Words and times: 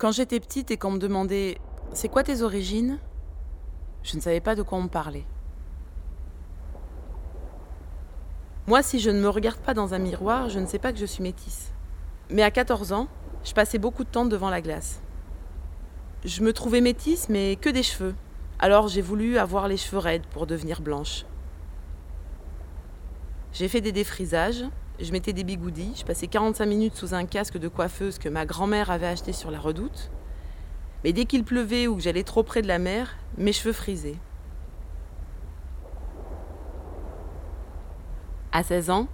Quand 0.00 0.12
j'étais 0.12 0.40
petite 0.40 0.70
et 0.70 0.78
qu'on 0.78 0.92
me 0.92 0.98
demandait 0.98 1.58
C'est 1.92 2.08
quoi 2.08 2.22
tes 2.22 2.40
origines 2.40 2.98
je 4.02 4.16
ne 4.16 4.22
savais 4.22 4.40
pas 4.40 4.54
de 4.54 4.62
quoi 4.62 4.78
on 4.78 4.84
me 4.84 4.88
parlait. 4.88 5.26
Moi, 8.66 8.82
si 8.82 8.98
je 8.98 9.10
ne 9.10 9.20
me 9.20 9.28
regarde 9.28 9.58
pas 9.58 9.74
dans 9.74 9.92
un 9.92 9.98
miroir, 9.98 10.48
je 10.48 10.58
ne 10.58 10.64
sais 10.64 10.78
pas 10.78 10.90
que 10.94 10.98
je 10.98 11.04
suis 11.04 11.22
métisse. 11.22 11.70
Mais 12.30 12.42
à 12.42 12.50
14 12.50 12.94
ans, 12.94 13.08
je 13.44 13.52
passais 13.52 13.76
beaucoup 13.76 14.04
de 14.04 14.08
temps 14.08 14.24
devant 14.24 14.48
la 14.48 14.62
glace. 14.62 15.02
Je 16.24 16.42
me 16.42 16.54
trouvais 16.54 16.80
métisse, 16.80 17.28
mais 17.28 17.56
que 17.56 17.68
des 17.68 17.82
cheveux. 17.82 18.14
Alors 18.58 18.88
j'ai 18.88 19.02
voulu 19.02 19.36
avoir 19.36 19.68
les 19.68 19.76
cheveux 19.76 19.98
raides 19.98 20.26
pour 20.30 20.46
devenir 20.46 20.80
blanche. 20.80 21.26
J'ai 23.52 23.68
fait 23.68 23.82
des 23.82 23.92
défrisages, 23.92 24.64
je 25.00 25.12
mettais 25.12 25.32
des 25.32 25.44
bigoudis, 25.44 25.94
je 25.96 26.04
passais 26.04 26.26
45 26.26 26.66
minutes 26.66 26.94
sous 26.94 27.14
un 27.14 27.24
casque 27.24 27.58
de 27.58 27.68
coiffeuse 27.68 28.18
que 28.18 28.28
ma 28.28 28.44
grand-mère 28.44 28.90
avait 28.90 29.06
acheté 29.06 29.32
sur 29.32 29.50
la 29.50 29.58
redoute. 29.58 30.10
Mais 31.04 31.12
dès 31.12 31.24
qu'il 31.24 31.44
pleuvait 31.44 31.86
ou 31.86 31.96
que 31.96 32.02
j'allais 32.02 32.22
trop 32.22 32.42
près 32.42 32.60
de 32.60 32.68
la 32.68 32.78
mer, 32.78 33.16
mes 33.38 33.52
cheveux 33.52 33.72
frisaient. 33.72 34.18
À 38.52 38.62
16 38.62 38.90
ans, 38.90 39.08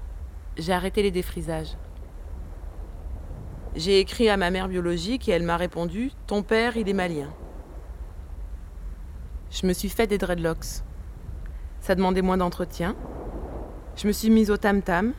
j'ai 0.56 0.72
arrêté 0.72 1.02
les 1.02 1.10
défrisages. 1.10 1.76
J'ai 3.76 4.00
écrit 4.00 4.28
à 4.28 4.36
ma 4.36 4.50
mère 4.50 4.68
biologique 4.68 5.28
et 5.28 5.32
elle 5.32 5.42
m'a 5.42 5.56
répondu 5.56 6.10
Ton 6.26 6.42
père, 6.42 6.76
il 6.76 6.88
est 6.88 6.94
malien. 6.94 7.32
Je 9.50 9.66
me 9.66 9.72
suis 9.72 9.90
fait 9.90 10.06
des 10.06 10.18
dreadlocks. 10.18 10.82
Ça 11.80 11.94
demandait 11.94 12.22
moins 12.22 12.38
d'entretien. 12.38 12.96
Je 13.94 14.08
me 14.08 14.12
suis 14.12 14.30
mise 14.30 14.50
au 14.50 14.56
tam-tam. 14.56 15.12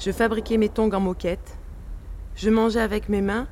Je 0.00 0.12
fabriquais 0.12 0.56
mes 0.56 0.70
tongs 0.70 0.94
en 0.94 1.00
moquette. 1.00 1.58
Je 2.34 2.48
mangeais 2.48 2.80
avec 2.80 3.10
mes 3.10 3.20
mains, 3.20 3.46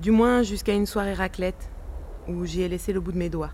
du 0.00 0.12
moins 0.12 0.44
jusqu'à 0.44 0.72
une 0.72 0.86
soirée 0.86 1.14
raclette, 1.14 1.68
où 2.28 2.46
j'y 2.46 2.62
ai 2.62 2.68
laissé 2.68 2.92
le 2.92 3.00
bout 3.00 3.10
de 3.10 3.18
mes 3.18 3.28
doigts. 3.28 3.50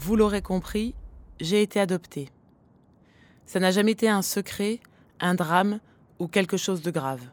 Vous 0.00 0.16
l'aurez 0.16 0.42
compris, 0.42 0.94
j'ai 1.40 1.62
été 1.62 1.80
adoptée. 1.80 2.28
Ça 3.46 3.58
n'a 3.58 3.70
jamais 3.70 3.92
été 3.92 4.06
un 4.06 4.20
secret, 4.20 4.80
un 5.18 5.34
drame 5.34 5.80
ou 6.18 6.28
quelque 6.28 6.58
chose 6.58 6.82
de 6.82 6.90
grave. 6.90 7.26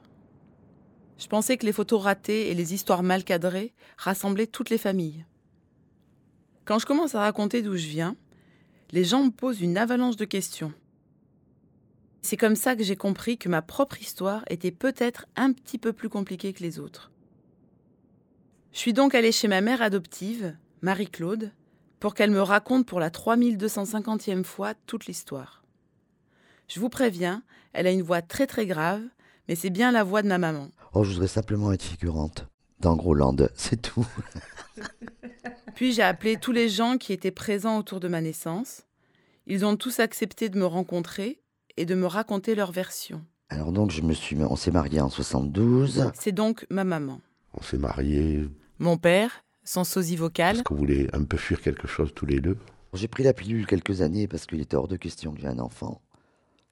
Je 1.17 1.27
pensais 1.27 1.57
que 1.57 1.65
les 1.65 1.73
photos 1.73 2.01
ratées 2.01 2.49
et 2.49 2.53
les 2.53 2.73
histoires 2.73 3.03
mal 3.03 3.25
cadrées 3.25 3.73
rassemblaient 3.97 4.47
toutes 4.47 4.69
les 4.69 4.77
familles. 4.77 5.25
Quand 6.63 6.79
je 6.79 6.85
commence 6.85 7.13
à 7.13 7.19
raconter 7.19 7.61
d'où 7.61 7.75
je 7.75 7.87
viens, 7.87 8.15
les 8.91 9.03
gens 9.03 9.23
me 9.23 9.31
posent 9.31 9.61
une 9.61 9.77
avalanche 9.77 10.17
de 10.17 10.25
questions. 10.25 10.73
C'est 12.21 12.37
comme 12.37 12.55
ça 12.55 12.75
que 12.75 12.83
j'ai 12.83 12.95
compris 12.95 13.37
que 13.37 13.49
ma 13.49 13.61
propre 13.61 13.99
histoire 13.99 14.43
était 14.49 14.71
peut-être 14.71 15.25
un 15.35 15.53
petit 15.53 15.77
peu 15.77 15.93
plus 15.93 16.09
compliquée 16.09 16.53
que 16.53 16.61
les 16.61 16.79
autres. 16.79 17.11
Je 18.73 18.77
suis 18.77 18.93
donc 18.93 19.15
allée 19.15 19.31
chez 19.31 19.47
ma 19.47 19.61
mère 19.61 19.81
adoptive, 19.81 20.55
Marie-Claude, 20.81 21.51
pour 21.99 22.13
qu'elle 22.13 22.31
me 22.31 22.41
raconte 22.41 22.85
pour 22.85 22.99
la 22.99 23.09
3250e 23.09 24.43
fois 24.43 24.73
toute 24.85 25.07
l'histoire. 25.07 25.63
Je 26.67 26.79
vous 26.79 26.89
préviens, 26.89 27.43
elle 27.73 27.87
a 27.87 27.91
une 27.91 28.01
voix 28.01 28.21
très 28.21 28.47
très 28.47 28.65
grave, 28.65 29.01
mais 29.47 29.55
c'est 29.55 29.69
bien 29.69 29.91
la 29.91 30.03
voix 30.03 30.21
de 30.21 30.27
ma 30.27 30.37
maman. 30.37 30.69
Oh, 30.93 31.03
je 31.03 31.13
voudrais 31.13 31.27
simplement 31.27 31.71
être 31.71 31.83
figurante 31.83 32.47
dans 32.81 32.95
Groland, 32.95 33.35
c'est 33.55 33.81
tout. 33.81 34.07
Puis 35.75 35.93
j'ai 35.93 36.03
appelé 36.03 36.37
tous 36.37 36.51
les 36.51 36.69
gens 36.69 36.97
qui 36.97 37.13
étaient 37.13 37.31
présents 37.31 37.77
autour 37.77 37.99
de 37.99 38.07
ma 38.07 38.21
naissance. 38.21 38.83
Ils 39.47 39.65
ont 39.65 39.75
tous 39.75 39.99
accepté 39.99 40.49
de 40.49 40.57
me 40.57 40.65
rencontrer 40.65 41.41
et 41.77 41.85
de 41.85 41.95
me 41.95 42.05
raconter 42.05 42.55
leur 42.55 42.71
version. 42.71 43.23
Alors 43.49 43.71
donc 43.71 43.91
je 43.91 44.01
me 44.01 44.13
suis, 44.13 44.37
on 44.37 44.55
s'est 44.55 44.71
marié 44.71 45.01
en 45.01 45.09
72. 45.09 46.11
C'est 46.13 46.31
donc 46.31 46.65
ma 46.69 46.83
maman. 46.83 47.19
On 47.53 47.61
s'est 47.61 47.77
marié. 47.77 48.47
Mon 48.79 48.97
père, 48.97 49.43
son 49.63 49.83
sosie 49.83 50.15
vocal. 50.15 50.55
Parce 50.55 50.63
qu'on 50.63 50.75
voulait 50.75 51.13
un 51.13 51.23
peu 51.23 51.37
fuir 51.37 51.61
quelque 51.61 51.87
chose 51.87 52.13
tous 52.15 52.25
les 52.25 52.39
deux. 52.39 52.57
J'ai 52.93 53.07
pris 53.07 53.23
la 53.23 53.33
pilule 53.33 53.67
quelques 53.67 54.01
années 54.01 54.27
parce 54.27 54.45
qu'il 54.45 54.61
était 54.61 54.75
hors 54.75 54.87
de 54.87 54.97
question 54.97 55.33
que 55.33 55.41
j'ai 55.41 55.47
un 55.47 55.59
enfant. 55.59 56.01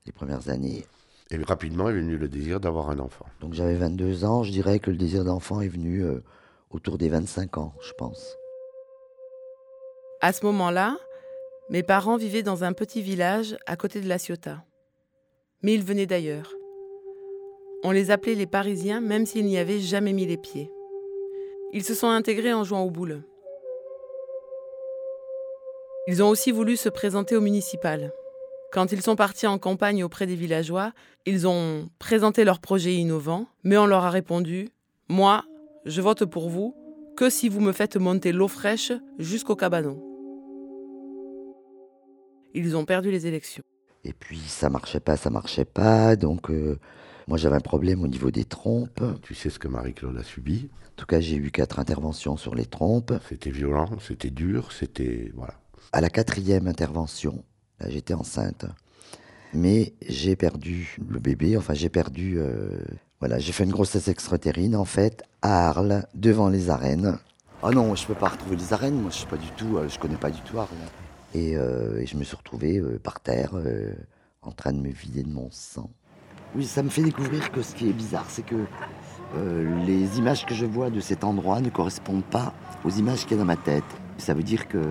Les 0.05 0.11
premières 0.11 0.49
années. 0.49 0.85
Et 1.31 1.37
rapidement 1.37 1.89
est 1.89 1.93
venu 1.93 2.17
le 2.17 2.27
désir 2.27 2.59
d'avoir 2.59 2.89
un 2.89 2.99
enfant. 2.99 3.25
Donc 3.41 3.53
j'avais 3.53 3.75
22 3.75 4.25
ans, 4.25 4.43
je 4.43 4.51
dirais 4.51 4.79
que 4.79 4.89
le 4.89 4.97
désir 4.97 5.23
d'enfant 5.23 5.61
est 5.61 5.67
venu 5.67 6.03
euh, 6.03 6.23
autour 6.71 6.97
des 6.97 7.09
25 7.09 7.57
ans, 7.57 7.73
je 7.81 7.93
pense. 7.93 8.38
À 10.21 10.33
ce 10.33 10.45
moment-là, 10.47 10.97
mes 11.69 11.81
parents 11.81 12.17
vivaient 12.17 12.43
dans 12.43 12.65
un 12.65 12.73
petit 12.73 13.01
village 13.01 13.55
à 13.65 13.77
côté 13.77 14.01
de 14.01 14.09
La 14.09 14.17
Ciotat. 14.17 14.65
Mais 15.61 15.73
ils 15.73 15.83
venaient 15.83 16.07
d'ailleurs. 16.07 16.53
On 17.85 17.91
les 17.91 18.11
appelait 18.11 18.35
les 18.35 18.45
Parisiens 18.45 18.99
même 18.99 19.25
s'ils 19.25 19.45
n'y 19.45 19.57
avaient 19.57 19.79
jamais 19.79 20.11
mis 20.11 20.25
les 20.25 20.35
pieds. 20.35 20.69
Ils 21.71 21.85
se 21.85 21.93
sont 21.93 22.09
intégrés 22.09 22.53
en 22.53 22.65
jouant 22.65 22.83
aux 22.83 22.89
boules. 22.89 23.23
Ils 26.07 26.21
ont 26.21 26.27
aussi 26.27 26.51
voulu 26.51 26.75
se 26.75 26.89
présenter 26.89 27.37
au 27.37 27.41
municipal. 27.41 28.11
Quand 28.73 28.91
ils 28.91 29.01
sont 29.01 29.15
partis 29.15 29.47
en 29.47 29.57
campagne 29.57 30.03
auprès 30.03 30.25
des 30.25 30.35
villageois, 30.35 30.91
ils 31.25 31.47
ont 31.47 31.87
présenté 31.97 32.43
leurs 32.43 32.59
projets 32.59 32.95
innovants, 32.95 33.47
mais 33.63 33.77
on 33.77 33.85
leur 33.85 34.03
a 34.03 34.09
répondu 34.09 34.67
Moi, 35.07 35.45
je 35.85 36.01
vote 36.01 36.25
pour 36.25 36.49
vous 36.49 36.75
que 37.15 37.29
si 37.29 37.47
vous 37.47 37.61
me 37.61 37.71
faites 37.71 37.95
monter 37.95 38.33
l'eau 38.33 38.49
fraîche 38.49 38.91
jusqu'au 39.17 39.55
cabanon. 39.55 40.08
Ils 42.53 42.75
ont 42.75 42.85
perdu 42.85 43.11
les 43.11 43.27
élections. 43.27 43.63
Et 44.03 44.13
puis 44.13 44.39
ça 44.39 44.69
marchait 44.69 44.99
pas, 44.99 45.17
ça 45.17 45.29
marchait 45.29 45.65
pas, 45.65 46.15
donc 46.15 46.49
euh, 46.49 46.79
moi 47.27 47.37
j'avais 47.37 47.57
un 47.57 47.61
problème 47.61 48.01
au 48.01 48.07
niveau 48.07 48.31
des 48.31 48.45
trompes. 48.45 49.03
Tu 49.21 49.35
sais 49.35 49.49
ce 49.49 49.59
que 49.59 49.67
Marie-Claude 49.67 50.17
a 50.17 50.23
subi? 50.23 50.69
En 50.87 50.95
tout 50.95 51.05
cas, 51.05 51.19
j'ai 51.19 51.35
eu 51.37 51.51
quatre 51.51 51.79
interventions 51.79 52.35
sur 52.37 52.55
les 52.55 52.65
trompes. 52.65 53.13
C'était 53.29 53.51
violent, 53.51 53.89
c'était 53.99 54.29
dur, 54.29 54.71
c'était 54.71 55.31
voilà. 55.35 55.53
À 55.91 56.01
la 56.01 56.09
quatrième 56.09 56.67
intervention, 56.67 57.43
j'étais 57.87 58.13
enceinte, 58.13 58.65
mais 59.53 59.93
j'ai 60.07 60.35
perdu 60.35 60.97
le 61.07 61.19
bébé. 61.19 61.57
Enfin, 61.57 61.73
j'ai 61.73 61.89
perdu. 61.89 62.37
euh, 62.37 62.79
voilà, 63.19 63.37
j'ai 63.37 63.51
fait 63.51 63.65
une 63.65 63.71
grossesse 63.71 64.07
extra-utérine 64.07 64.75
en 64.75 64.85
fait 64.85 65.23
à 65.41 65.69
Arles, 65.69 66.05
devant 66.15 66.49
les 66.49 66.69
arènes. 66.69 67.17
Ah 67.61 67.71
non, 67.71 67.95
je 67.95 68.05
peux 68.07 68.15
pas 68.15 68.29
retrouver 68.29 68.55
les 68.55 68.71
arènes. 68.71 68.95
Moi, 69.01 69.11
je 69.11 69.17
suis 69.17 69.27
pas 69.27 69.37
du 69.37 69.49
tout. 69.57 69.77
euh, 69.77 69.89
je 69.89 69.99
connais 69.99 70.15
pas 70.17 70.31
du 70.31 70.39
tout 70.41 70.57
Arles. 70.57 70.69
Et, 71.33 71.55
euh, 71.55 71.99
et 71.99 72.05
je 72.05 72.17
me 72.17 72.23
suis 72.23 72.35
retrouvé 72.35 72.77
euh, 72.77 72.97
par 72.97 73.19
terre, 73.19 73.51
euh, 73.53 73.93
en 74.41 74.51
train 74.51 74.73
de 74.73 74.79
me 74.79 74.89
vider 74.89 75.23
de 75.23 75.29
mon 75.29 75.49
sang. 75.51 75.89
Oui, 76.55 76.65
ça 76.65 76.81
me 76.81 76.89
fait 76.89 77.03
découvrir 77.03 77.51
que 77.51 77.61
ce 77.61 77.75
qui 77.75 77.87
est 77.89 77.93
bizarre, 77.93 78.25
c'est 78.29 78.45
que 78.45 78.65
euh, 79.35 79.85
les 79.85 80.17
images 80.17 80.45
que 80.45 80.55
je 80.55 80.65
vois 80.65 80.89
de 80.89 80.99
cet 80.99 81.23
endroit 81.23 81.61
ne 81.61 81.69
correspondent 81.69 82.23
pas 82.23 82.53
aux 82.83 82.89
images 82.89 83.21
qu'il 83.23 83.31
y 83.31 83.33
a 83.35 83.37
dans 83.37 83.45
ma 83.45 83.57
tête. 83.57 83.83
Ça 84.17 84.33
veut 84.33 84.41
dire 84.41 84.67
que, 84.67 84.81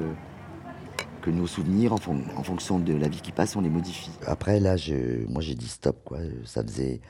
que 1.23 1.31
nos 1.31 1.49
souvenirs, 1.49 1.93
en, 1.93 1.97
fon- 1.97 2.23
en 2.37 2.43
fonction 2.45 2.79
de 2.79 2.95
la 2.95 3.09
vie 3.09 3.21
qui 3.21 3.33
passe, 3.33 3.57
on 3.57 3.61
les 3.61 3.69
modifie. 3.69 4.13
Après, 4.25 4.61
là, 4.61 4.77
je, 4.77 5.27
moi, 5.27 5.43
j'ai 5.43 5.57
dit 5.57 5.69
stop, 5.69 6.01
quoi. 6.05 6.19
Ça 6.45 6.63
faisait 6.63 7.01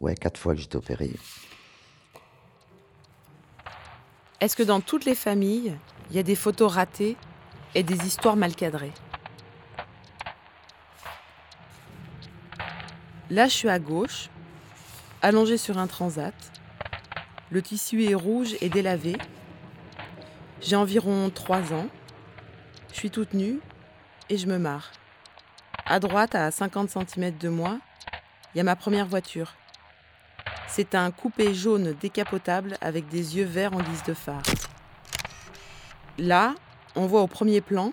ouais, 0.00 0.14
quatre 0.14 0.38
fois 0.38 0.54
que 0.54 0.60
j'étais 0.60 0.76
opéré. 0.76 1.10
Est-ce 4.40 4.54
que 4.54 4.62
dans 4.62 4.80
toutes 4.80 5.04
les 5.04 5.16
familles, 5.16 5.74
il 6.10 6.16
y 6.16 6.20
a 6.20 6.22
des 6.22 6.36
photos 6.36 6.72
ratées 6.72 7.16
et 7.78 7.84
des 7.84 8.06
histoires 8.08 8.34
mal 8.34 8.56
cadrées 8.56 8.92
Là, 13.30 13.46
je 13.46 13.52
suis 13.52 13.68
à 13.68 13.78
gauche, 13.78 14.30
allongée 15.22 15.58
sur 15.58 15.78
un 15.78 15.86
transat. 15.86 16.34
Le 17.50 17.62
tissu 17.62 18.02
est 18.04 18.14
rouge 18.14 18.56
et 18.60 18.68
délavé. 18.68 19.16
J'ai 20.60 20.74
environ 20.74 21.30
3 21.30 21.72
ans. 21.72 21.86
Je 22.90 22.96
suis 22.96 23.10
toute 23.10 23.34
nue 23.34 23.60
et 24.28 24.38
je 24.38 24.48
me 24.48 24.58
marre. 24.58 24.90
À 25.86 26.00
droite, 26.00 26.34
à 26.34 26.50
50 26.50 26.90
cm 26.90 27.36
de 27.38 27.48
moi, 27.48 27.78
il 28.54 28.58
y 28.58 28.60
a 28.60 28.64
ma 28.64 28.76
première 28.76 29.06
voiture. 29.06 29.54
C'est 30.66 30.96
un 30.96 31.12
coupé 31.12 31.54
jaune 31.54 31.92
décapotable 32.00 32.76
avec 32.80 33.08
des 33.08 33.36
yeux 33.36 33.44
verts 33.44 33.74
en 33.74 33.82
guise 33.82 34.02
de 34.02 34.14
phare. 34.14 34.42
Là, 36.16 36.54
on 36.98 37.06
voit 37.06 37.22
au 37.22 37.28
premier 37.28 37.60
plan 37.60 37.92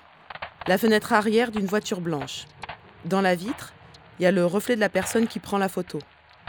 la 0.67 0.79
fenêtre 0.79 1.13
arrière 1.13 1.51
d'une 1.51 1.67
voiture 1.67 2.01
blanche. 2.01 2.45
Dans 3.05 3.21
la 3.21 3.35
vitre, 3.35 3.71
il 4.19 4.23
y 4.23 4.25
a 4.25 4.31
le 4.31 4.47
reflet 4.47 4.75
de 4.75 4.79
la 4.79 4.89
personne 4.89 5.27
qui 5.27 5.39
prend 5.39 5.59
la 5.59 5.69
photo. 5.69 5.99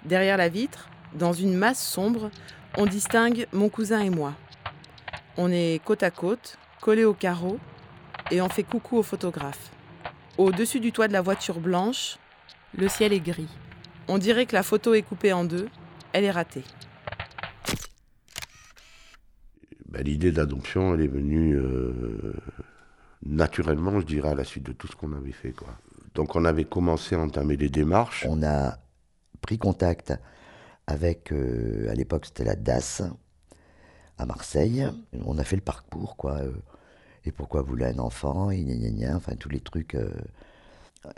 Derrière 0.07 0.39
la 0.39 0.49
vitre, 0.49 0.89
dans 1.13 1.35
une 1.35 1.55
masse 1.55 1.87
sombre, 1.87 2.31
on 2.79 2.87
distingue 2.87 3.47
mon 3.53 3.69
cousin 3.69 4.01
et 4.01 4.09
moi. 4.09 4.33
On 5.37 5.53
est 5.53 5.85
côte 5.85 6.03
à 6.03 6.11
côte, 6.11 6.57
collés 6.81 7.05
au 7.05 7.13
carreau, 7.13 7.59
et 8.31 8.41
on 8.41 8.49
fait 8.49 8.63
coucou 8.63 8.97
au 8.97 9.03
photographe. 9.03 9.71
Au-dessus 10.39 10.81
du 10.81 10.93
toit 10.93 11.09
de 11.09 11.13
la 11.13 11.21
voiture 11.21 11.61
blanche, 11.61 12.17
le 12.75 12.89
ciel 12.89 13.13
est 13.13 13.21
gris. 13.21 13.51
On 14.09 14.17
dirait 14.17 14.47
que 14.47 14.57
la 14.57 14.63
photo 14.63 14.95
est 14.95 15.03
coupée 15.03 15.35
en 15.35 15.45
deux, 15.45 15.69
elle 16.15 16.25
est 16.25 16.31
ratée. 16.31 16.65
Ben, 19.97 20.05
L'idée 20.05 20.31
d'adoption, 20.33 20.95
elle 20.95 21.01
est 21.01 21.07
venue 21.07 21.55
euh, 21.57 22.35
naturellement, 23.25 23.99
je 24.01 24.07
dirais, 24.07 24.31
à 24.31 24.35
la 24.35 24.45
suite 24.45 24.65
de 24.65 24.73
tout 24.73 24.87
ce 24.87 24.95
qu'on 24.97 25.13
avait 25.13 25.33
fait. 25.33 25.53
Quoi. 25.53 25.69
Donc 26.15 26.37
on 26.37 26.45
avait 26.45 26.65
commencé 26.65 27.15
à 27.15 27.21
entamer 27.21 27.57
des 27.57 27.71
démarches. 27.71 28.27
On 28.29 28.43
a 28.43 28.79
pris 29.41 29.59
contact 29.59 30.13
avec, 30.87 31.33
euh, 31.33 31.89
à 31.91 31.95
l'époque, 31.95 32.27
c'était 32.27 32.45
la 32.45 32.57
DAS 32.57 33.03
à 34.19 34.27
Marseille. 34.27 34.87
On 35.25 35.39
a 35.39 35.45
fait 35.45 35.57
le 35.57 35.63
parcours, 35.63 36.17
quoi. 36.17 36.39
euh, 36.41 36.53
et 37.25 37.33
pourquoi 37.33 37.63
vous 37.63 37.69
voulez 37.69 37.87
un 37.87 37.99
enfant 37.99 38.51
Et 38.51 38.63
gna 38.63 39.17
enfin 39.17 39.35
tous 39.35 39.49
les 39.49 39.61
trucs. 39.61 39.97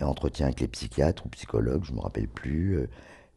entretien 0.00 0.46
avec 0.46 0.60
les 0.60 0.68
psychiatres 0.68 1.26
ou 1.26 1.28
psychologues, 1.30 1.84
je 1.84 1.92
me 1.92 2.00
rappelle 2.00 2.28
plus. 2.28 2.78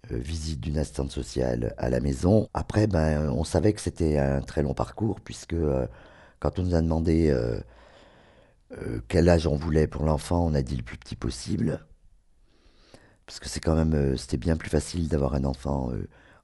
Euh, 0.09 0.17
visite 0.17 0.59
d'une 0.59 0.79
assistante 0.79 1.11
sociale 1.11 1.75
à 1.77 1.89
la 1.89 1.99
maison. 1.99 2.49
Après, 2.55 2.87
ben, 2.87 3.29
on 3.29 3.43
savait 3.43 3.71
que 3.73 3.81
c'était 3.81 4.17
un 4.17 4.41
très 4.41 4.63
long 4.63 4.73
parcours, 4.73 5.21
puisque 5.21 5.53
euh, 5.53 5.85
quand 6.39 6.57
on 6.57 6.63
nous 6.63 6.73
a 6.75 6.81
demandé 6.81 7.29
euh, 7.29 7.59
quel 9.07 9.29
âge 9.29 9.45
on 9.45 9.55
voulait 9.55 9.85
pour 9.85 10.03
l'enfant, 10.03 10.43
on 10.43 10.55
a 10.55 10.63
dit 10.63 10.75
le 10.75 10.81
plus 10.83 10.97
petit 10.97 11.15
possible. 11.15 11.85
Parce 13.27 13.39
que 13.39 13.47
c'est 13.47 13.59
quand 13.59 13.75
même, 13.75 14.17
c'était 14.17 14.37
bien 14.37 14.57
plus 14.57 14.69
facile 14.69 15.07
d'avoir 15.07 15.35
un 15.35 15.43
enfant 15.43 15.91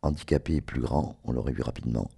handicapé 0.03 0.55
et 0.57 0.61
plus 0.61 0.81
grand, 0.81 1.17
on 1.25 1.31
l'aurait 1.31 1.51
vu 1.51 1.61
rapidement. 1.63 2.09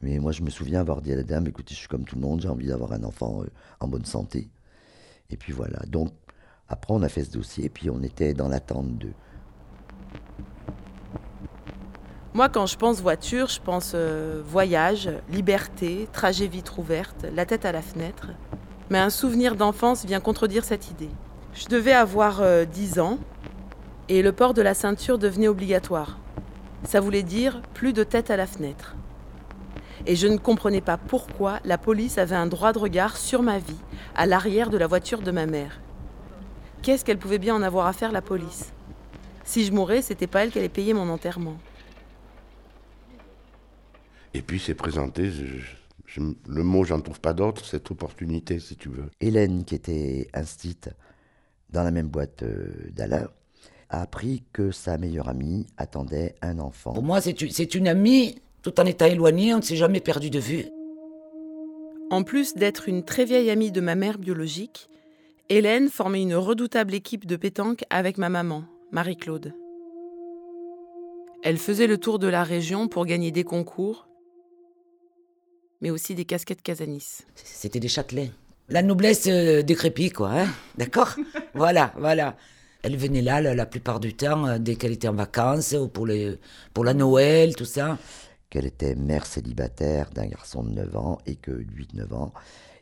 Mais 0.00 0.18
moi, 0.18 0.32
je 0.32 0.42
me 0.42 0.50
souviens 0.50 0.80
avoir 0.80 1.02
dit 1.02 1.12
à 1.12 1.16
la 1.16 1.24
dame, 1.24 1.46
écoutez, 1.46 1.74
je 1.74 1.80
suis 1.80 1.88
comme 1.88 2.04
tout 2.04 2.16
le 2.16 2.22
monde, 2.22 2.40
j'ai 2.40 2.48
envie 2.48 2.68
d'avoir 2.68 2.92
un 2.92 3.04
enfant 3.04 3.42
en 3.80 3.88
bonne 3.88 4.04
santé. 4.04 4.50
Et 5.30 5.36
puis 5.36 5.52
voilà. 5.52 5.80
Donc, 5.88 6.12
après, 6.68 6.94
on 6.94 7.02
a 7.02 7.08
fait 7.08 7.24
ce 7.24 7.32
dossier, 7.32 7.68
puis 7.68 7.90
on 7.90 8.02
était 8.02 8.34
dans 8.34 8.48
l'attente 8.48 8.98
de, 8.98 9.12
Moi, 12.34 12.48
quand 12.48 12.64
je 12.64 12.78
pense 12.78 13.02
voiture, 13.02 13.48
je 13.48 13.60
pense 13.60 13.92
euh, 13.94 14.40
voyage, 14.46 15.10
liberté, 15.30 16.08
trajet 16.14 16.46
vitre 16.46 16.78
ouverte, 16.78 17.26
la 17.34 17.44
tête 17.44 17.66
à 17.66 17.72
la 17.72 17.82
fenêtre. 17.82 18.28
Mais 18.88 18.98
un 18.98 19.10
souvenir 19.10 19.54
d'enfance 19.54 20.06
vient 20.06 20.18
contredire 20.18 20.64
cette 20.64 20.90
idée. 20.90 21.10
Je 21.52 21.66
devais 21.66 21.92
avoir 21.92 22.40
euh, 22.40 22.64
10 22.64 23.00
ans 23.00 23.18
et 24.08 24.22
le 24.22 24.32
port 24.32 24.54
de 24.54 24.62
la 24.62 24.72
ceinture 24.72 25.18
devenait 25.18 25.46
obligatoire. 25.48 26.16
Ça 26.84 27.00
voulait 27.00 27.22
dire 27.22 27.60
plus 27.74 27.92
de 27.92 28.02
tête 28.02 28.30
à 28.30 28.38
la 28.38 28.46
fenêtre. 28.46 28.96
Et 30.06 30.16
je 30.16 30.26
ne 30.26 30.38
comprenais 30.38 30.80
pas 30.80 30.96
pourquoi 30.96 31.60
la 31.66 31.76
police 31.76 32.16
avait 32.16 32.34
un 32.34 32.46
droit 32.46 32.72
de 32.72 32.78
regard 32.78 33.18
sur 33.18 33.42
ma 33.42 33.58
vie, 33.58 33.78
à 34.16 34.24
l'arrière 34.24 34.70
de 34.70 34.78
la 34.78 34.86
voiture 34.86 35.20
de 35.20 35.32
ma 35.32 35.44
mère. 35.44 35.82
Qu'est-ce 36.80 37.04
qu'elle 37.04 37.18
pouvait 37.18 37.38
bien 37.38 37.54
en 37.54 37.62
avoir 37.62 37.86
à 37.86 37.92
faire, 37.92 38.10
la 38.10 38.22
police? 38.22 38.72
Si 39.44 39.66
je 39.66 39.72
mourais, 39.72 40.00
c'était 40.00 40.26
pas 40.26 40.44
elle 40.44 40.50
qui 40.50 40.58
allait 40.58 40.70
payer 40.70 40.94
mon 40.94 41.10
enterrement. 41.10 41.58
Et 44.34 44.42
puis 44.42 44.58
c'est 44.58 44.74
présenté, 44.74 45.30
je- 45.30 45.44
je- 46.06 46.20
le 46.48 46.62
mot, 46.62 46.84
j'en 46.84 47.00
trouve 47.00 47.20
pas 47.20 47.32
d'autre, 47.34 47.64
cette 47.64 47.90
opportunité, 47.90 48.58
si 48.58 48.76
tu 48.76 48.88
veux. 48.88 49.04
Hélène, 49.20 49.64
qui 49.64 49.74
était 49.74 50.28
instite 50.34 50.90
dans 51.70 51.82
la 51.82 51.90
même 51.90 52.08
boîte 52.08 52.42
euh, 52.42 52.70
d'Alain, 52.92 53.28
a 53.90 54.02
appris 54.02 54.42
que 54.52 54.70
sa 54.70 54.96
meilleure 54.96 55.28
amie 55.28 55.66
attendait 55.76 56.34
un 56.40 56.58
enfant. 56.58 56.92
Pour 56.94 57.02
moi, 57.02 57.20
c'est 57.20 57.40
une, 57.42 57.50
c'est 57.50 57.74
une 57.74 57.88
amie, 57.88 58.36
tout 58.62 58.78
en 58.80 58.86
étant 58.86 59.06
éloignée, 59.06 59.52
on 59.54 59.58
ne 59.58 59.62
s'est 59.62 59.76
jamais 59.76 60.00
perdu 60.00 60.30
de 60.30 60.38
vue. 60.38 60.64
En 62.10 62.22
plus 62.24 62.54
d'être 62.54 62.88
une 62.88 63.04
très 63.04 63.24
vieille 63.24 63.50
amie 63.50 63.70
de 63.72 63.80
ma 63.80 63.94
mère 63.94 64.18
biologique, 64.18 64.88
Hélène 65.48 65.88
formait 65.88 66.22
une 66.22 66.34
redoutable 66.34 66.94
équipe 66.94 67.26
de 67.26 67.36
pétanque 67.36 67.84
avec 67.90 68.16
ma 68.16 68.28
maman, 68.30 68.64
Marie-Claude. 68.92 69.52
Elle 71.42 71.58
faisait 71.58 71.86
le 71.86 71.98
tour 71.98 72.18
de 72.18 72.28
la 72.28 72.44
région 72.44 72.86
pour 72.88 73.04
gagner 73.04 73.30
des 73.30 73.44
concours, 73.44 74.06
mais 75.82 75.90
aussi 75.90 76.14
des 76.14 76.24
casquettes 76.24 76.62
Casanis. 76.62 77.24
C'était 77.34 77.80
des 77.80 77.88
châtelains. 77.88 78.28
La 78.68 78.82
noblesse 78.82 79.26
euh, 79.26 79.62
décrépite, 79.62 80.14
quoi, 80.14 80.30
hein 80.30 80.48
D'accord 80.78 81.16
Voilà, 81.54 81.92
voilà. 81.98 82.36
Elle 82.82 82.96
venait 82.96 83.20
là 83.20 83.40
la, 83.40 83.54
la 83.54 83.66
plupart 83.66 84.00
du 84.00 84.14
temps, 84.14 84.46
euh, 84.46 84.58
dès 84.58 84.76
qu'elle 84.76 84.92
était 84.92 85.08
en 85.08 85.14
vacances, 85.14 85.72
ou 85.72 85.88
pour, 85.88 86.06
les, 86.06 86.38
pour 86.72 86.84
la 86.84 86.94
Noël, 86.94 87.54
tout 87.56 87.64
ça. 87.64 87.98
Qu'elle 88.48 88.66
était 88.66 88.94
mère 88.94 89.26
célibataire 89.26 90.10
d'un 90.10 90.26
garçon 90.26 90.62
de 90.62 90.70
9 90.70 90.96
ans 90.96 91.18
et 91.26 91.34
que 91.34 91.50
8-9 91.50 92.14
ans, 92.14 92.32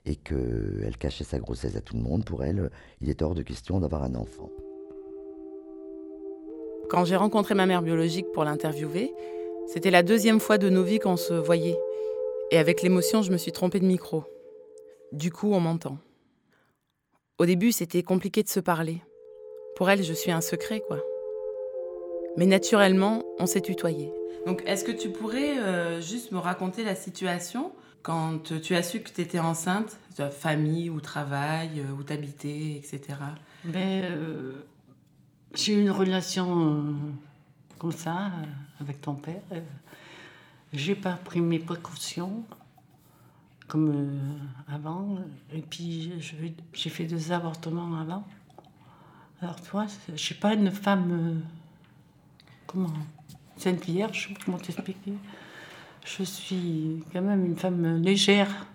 et 0.04 0.16
qu'elle 0.16 0.96
cachait 0.98 1.24
sa 1.24 1.38
grossesse 1.38 1.76
à 1.76 1.80
tout 1.80 1.96
le 1.96 2.02
monde. 2.02 2.24
Pour 2.24 2.44
elle, 2.44 2.70
il 3.00 3.08
est 3.08 3.22
hors 3.22 3.34
de 3.34 3.42
question 3.42 3.80
d'avoir 3.80 4.02
un 4.04 4.14
enfant. 4.14 4.50
Quand 6.90 7.04
j'ai 7.04 7.16
rencontré 7.16 7.54
ma 7.54 7.66
mère 7.66 7.82
biologique 7.82 8.26
pour 8.32 8.44
l'interviewer, 8.44 9.12
c'était 9.72 9.90
la 9.90 10.02
deuxième 10.02 10.40
fois 10.40 10.58
de 10.58 10.68
nos 10.68 10.82
vies 10.82 10.98
qu'on 10.98 11.16
se 11.16 11.34
voyait. 11.34 11.78
Et 12.50 12.58
avec 12.58 12.82
l'émotion, 12.82 13.22
je 13.22 13.30
me 13.30 13.36
suis 13.36 13.52
trompée 13.52 13.80
de 13.80 13.86
micro. 13.86 14.24
Du 15.12 15.30
coup, 15.30 15.52
on 15.52 15.60
m'entend. 15.60 15.98
Au 17.38 17.46
début, 17.46 17.72
c'était 17.72 18.02
compliqué 18.02 18.42
de 18.42 18.48
se 18.48 18.60
parler. 18.60 19.02
Pour 19.76 19.88
elle, 19.88 20.02
je 20.02 20.12
suis 20.12 20.32
un 20.32 20.40
secret, 20.40 20.82
quoi. 20.86 20.98
Mais 22.36 22.46
naturellement, 22.46 23.22
on 23.38 23.46
s'est 23.46 23.60
tutoyé. 23.60 24.12
Donc, 24.46 24.62
est-ce 24.66 24.84
que 24.84 24.92
tu 24.92 25.10
pourrais 25.10 25.58
euh, 25.58 26.00
juste 26.00 26.32
me 26.32 26.38
raconter 26.38 26.84
la 26.84 26.94
situation 26.94 27.72
quand 28.02 28.52
tu 28.62 28.74
as 28.74 28.82
su 28.82 29.00
que 29.00 29.10
tu 29.10 29.20
étais 29.20 29.38
enceinte, 29.38 29.98
ta 30.16 30.30
famille 30.30 30.90
ou 30.90 31.00
travail, 31.00 31.80
euh, 31.80 31.92
où 31.98 32.02
t'habitais, 32.02 32.76
etc. 32.76 33.00
Ben, 33.64 34.04
euh, 34.04 34.52
j'ai 35.54 35.74
eu 35.74 35.80
une 35.80 35.90
relation 35.90 36.76
euh, 36.76 36.92
comme 37.78 37.92
ça 37.92 38.26
euh, 38.26 38.80
avec 38.80 39.00
ton 39.00 39.14
père. 39.14 39.42
J'ai 40.72 40.94
pas 40.94 41.14
pris 41.14 41.40
mes 41.40 41.58
précautions 41.58 42.44
comme 43.70 43.90
euh, 43.94 44.74
avant. 44.74 45.18
Et 45.52 45.62
puis 45.62 46.12
j'ai 46.72 46.90
fait 46.90 47.04
deux 47.04 47.32
avortements 47.32 47.98
avant. 47.98 48.24
Alors 49.40 49.60
toi, 49.62 49.86
je 50.08 50.16
suis 50.16 50.34
pas 50.34 50.54
une 50.54 50.70
femme 50.70 51.10
euh, 51.12 51.40
comment 52.66 52.92
sainte 53.56 53.84
vierge, 53.84 54.34
comment 54.44 54.58
t'expliquer? 54.58 55.14
Je 56.04 56.22
suis 56.24 57.04
quand 57.12 57.22
même 57.22 57.46
une 57.46 57.56
femme 57.56 58.02
légère. 58.02 58.66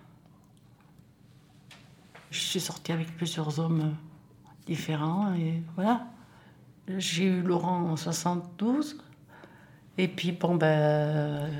Je 2.30 2.40
suis 2.40 2.60
sortie 2.60 2.92
avec 2.92 3.16
plusieurs 3.16 3.58
hommes 3.58 3.94
différents 4.66 5.34
et 5.34 5.62
voilà. 5.74 6.06
J'ai 6.88 7.24
eu 7.24 7.42
Laurent 7.42 7.90
en 7.90 7.96
72. 7.96 8.98
Et 9.98 10.08
puis 10.08 10.32
bon 10.32 10.56
ben 10.56 11.50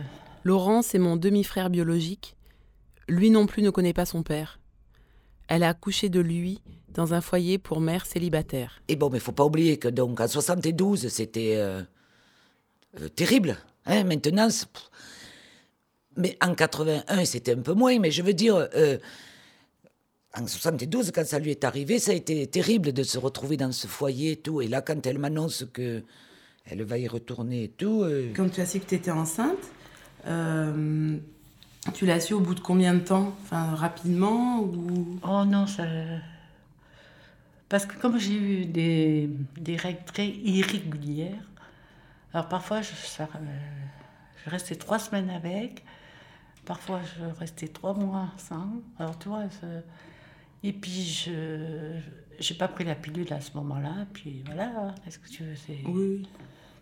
Laurent, 0.47 0.81
c'est 0.81 1.01
mon 1.01 1.17
demi-frère 1.17 1.71
biologique. 1.71 2.37
Lui 3.09 3.31
non 3.31 3.47
plus 3.47 3.63
ne 3.65 3.71
connaît 3.71 3.93
pas 3.93 4.07
son 4.07 4.23
père. 4.23 4.61
Elle 5.49 5.65
a 5.65 5.71
accouché 5.71 6.09
de 6.09 6.21
lui 6.21 6.63
dans 6.89 7.15
un 7.15 7.21
foyer 7.21 7.59
pour 7.59 7.81
mère 7.81 8.07
célibataire. 8.07 8.81
Et 8.87 8.95
bon, 8.95 9.11
mais 9.11 9.19
faut 9.19 9.33
pas 9.33 9.45
oublier 9.45 9.77
que 9.77 9.89
donc 9.89 10.21
en 10.21 10.29
72, 10.29 11.09
c'était 11.09 11.55
euh, 11.57 11.83
euh, 13.01 13.09
terrible. 13.09 13.57
Hein, 13.87 14.05
maintenant, 14.05 14.47
mais 16.17 16.39
en 16.41 16.55
81, 16.55 17.25
c'était 17.25 17.55
un 17.55 17.63
peu 17.63 17.75
moins. 17.75 17.99
Mais 17.99 18.13
je 18.13 18.23
veux 18.23 18.33
dire, 18.33 18.69
euh, 18.77 18.99
en 20.33 20.47
72, 20.47 21.11
quand 21.11 21.27
ça 21.27 21.41
lui 21.41 21.51
est 21.51 21.65
arrivé, 21.65 21.99
ça 21.99 22.13
a 22.13 22.15
été 22.15 22.47
terrible 22.47 22.93
de 22.93 23.03
se 23.03 23.19
retrouver 23.19 23.57
dans 23.57 23.73
ce 23.73 23.89
foyer 23.89 24.33
et 24.33 24.37
tout. 24.37 24.63
Et 24.63 24.69
là, 24.69 24.81
quand 24.81 25.07
elle 25.07 25.19
m'annonce 25.19 25.65
que 25.73 26.05
elle 26.69 26.83
va 26.83 26.99
y 26.99 27.07
retourner 27.07 27.65
et 27.65 27.69
tout, 27.69 28.03
euh, 28.03 28.33
Quand 28.35 28.49
tu 28.49 28.61
as 28.61 28.67
su 28.67 28.81
que 28.81 28.87
tu 28.87 28.97
étais 28.97 29.11
enceinte, 29.11 29.71
tu 31.95 32.05
l'as 32.07 32.21
su 32.21 32.35
au 32.35 32.41
bout 32.41 32.55
de 32.55 32.61
combien 32.61 32.95
de 32.95 33.01
temps 33.01 33.35
Enfin, 33.43 33.75
rapidement 33.75 34.61
ou... 34.61 35.19
oh 35.23 35.45
non 35.45 35.67
ça 35.67 35.85
parce 37.69 37.85
que 37.85 38.01
comme 38.01 38.19
j'ai 38.19 38.35
eu 38.35 38.65
des, 38.67 39.29
des 39.59 39.77
règles 39.77 40.05
très 40.05 40.29
irrégulières, 40.29 41.43
alors 42.33 42.49
parfois 42.49 42.81
je, 42.83 42.93
ça, 42.95 43.25
euh, 43.25 43.39
je 44.45 44.51
restais 44.51 44.77
trois 44.77 44.99
semaines 45.01 45.31
avec, 45.31 45.85
parfois 46.65 47.01
je 47.19 47.25
restais 47.41 47.69
trois 47.69 47.95
mois 47.95 48.29
sans. 48.37 48.69
Alors 48.99 49.19
tu 49.19 49.29
vois, 49.29 49.45
et 50.63 50.73
puis 50.73 51.03
je 51.03 51.99
j'ai 52.39 52.55
pas 52.55 52.69
pris 52.69 52.85
la 52.85 52.95
pilule 52.95 53.33
à 53.33 53.41
ce 53.41 53.51
moment-là, 53.57 54.07
puis 54.13 54.43
voilà, 54.47 54.95
est-ce 55.07 55.19
que 55.19 55.29
tu 55.29 55.43
veux, 55.43 55.57
c'est 55.57 55.81
Oui. 55.87 56.29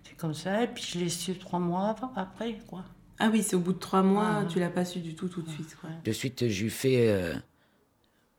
c'est 0.03 0.17
comme 0.17 0.35
ça, 0.35 0.65
et 0.65 0.67
puis 0.67 0.85
je 0.85 0.99
l'ai 0.99 1.09
su 1.09 1.39
trois 1.39 1.61
mois 1.61 1.95
après, 2.17 2.59
quoi. 2.67 2.85
Ah 3.19 3.29
oui, 3.33 3.43
c'est 3.43 3.57
au 3.57 3.61
bout 3.61 3.73
de 3.73 3.79
trois 3.79 4.03
mois, 4.03 4.41
Ah. 4.43 4.45
tu 4.49 4.59
l'as 4.59 4.69
pas 4.71 4.85
su 4.85 4.99
du 4.99 5.15
tout 5.15 5.29
tout 5.29 5.43
de 5.43 5.51
suite. 5.51 5.77
Quoi. 5.81 5.91
de 6.05 6.13
suite, 6.13 6.49
je 6.49 6.63
lui 6.65 6.71
fais 6.71 7.09
euh, 7.09 7.35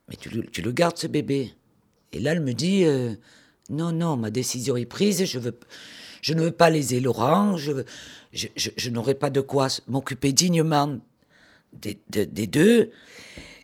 Mais 0.09 0.15
tu, 0.17 0.29
le- 0.29 0.45
tu 0.45 0.61
le 0.61 0.71
gardes, 0.71 0.97
ce 0.97 1.07
bébé 1.07 1.53
Et 2.11 2.19
là, 2.19 2.31
elle 2.33 2.41
me 2.41 2.53
dit 2.53 2.83
euh, 2.85 3.15
Non, 3.69 3.91
non, 3.91 4.17
ma 4.17 4.29
décision 4.31 4.75
est 4.77 4.85
prise, 4.85 5.25
je, 5.25 5.39
veux, 5.39 5.57
je 6.21 6.33
ne 6.33 6.41
veux 6.43 6.51
pas 6.51 6.69
léser 6.69 6.99
Laurent, 6.99 7.57
je, 7.57 7.71
veux- 7.71 7.85
je, 8.33 8.47
je, 8.55 8.69
je 8.75 8.89
n'aurai 8.89 9.15
pas 9.15 9.29
de 9.29 9.41
quoi 9.41 9.67
m'occuper 9.87 10.33
dignement 10.33 10.99
des, 11.73 11.97
de- 12.09 12.25
des 12.25 12.47
deux. 12.47 12.91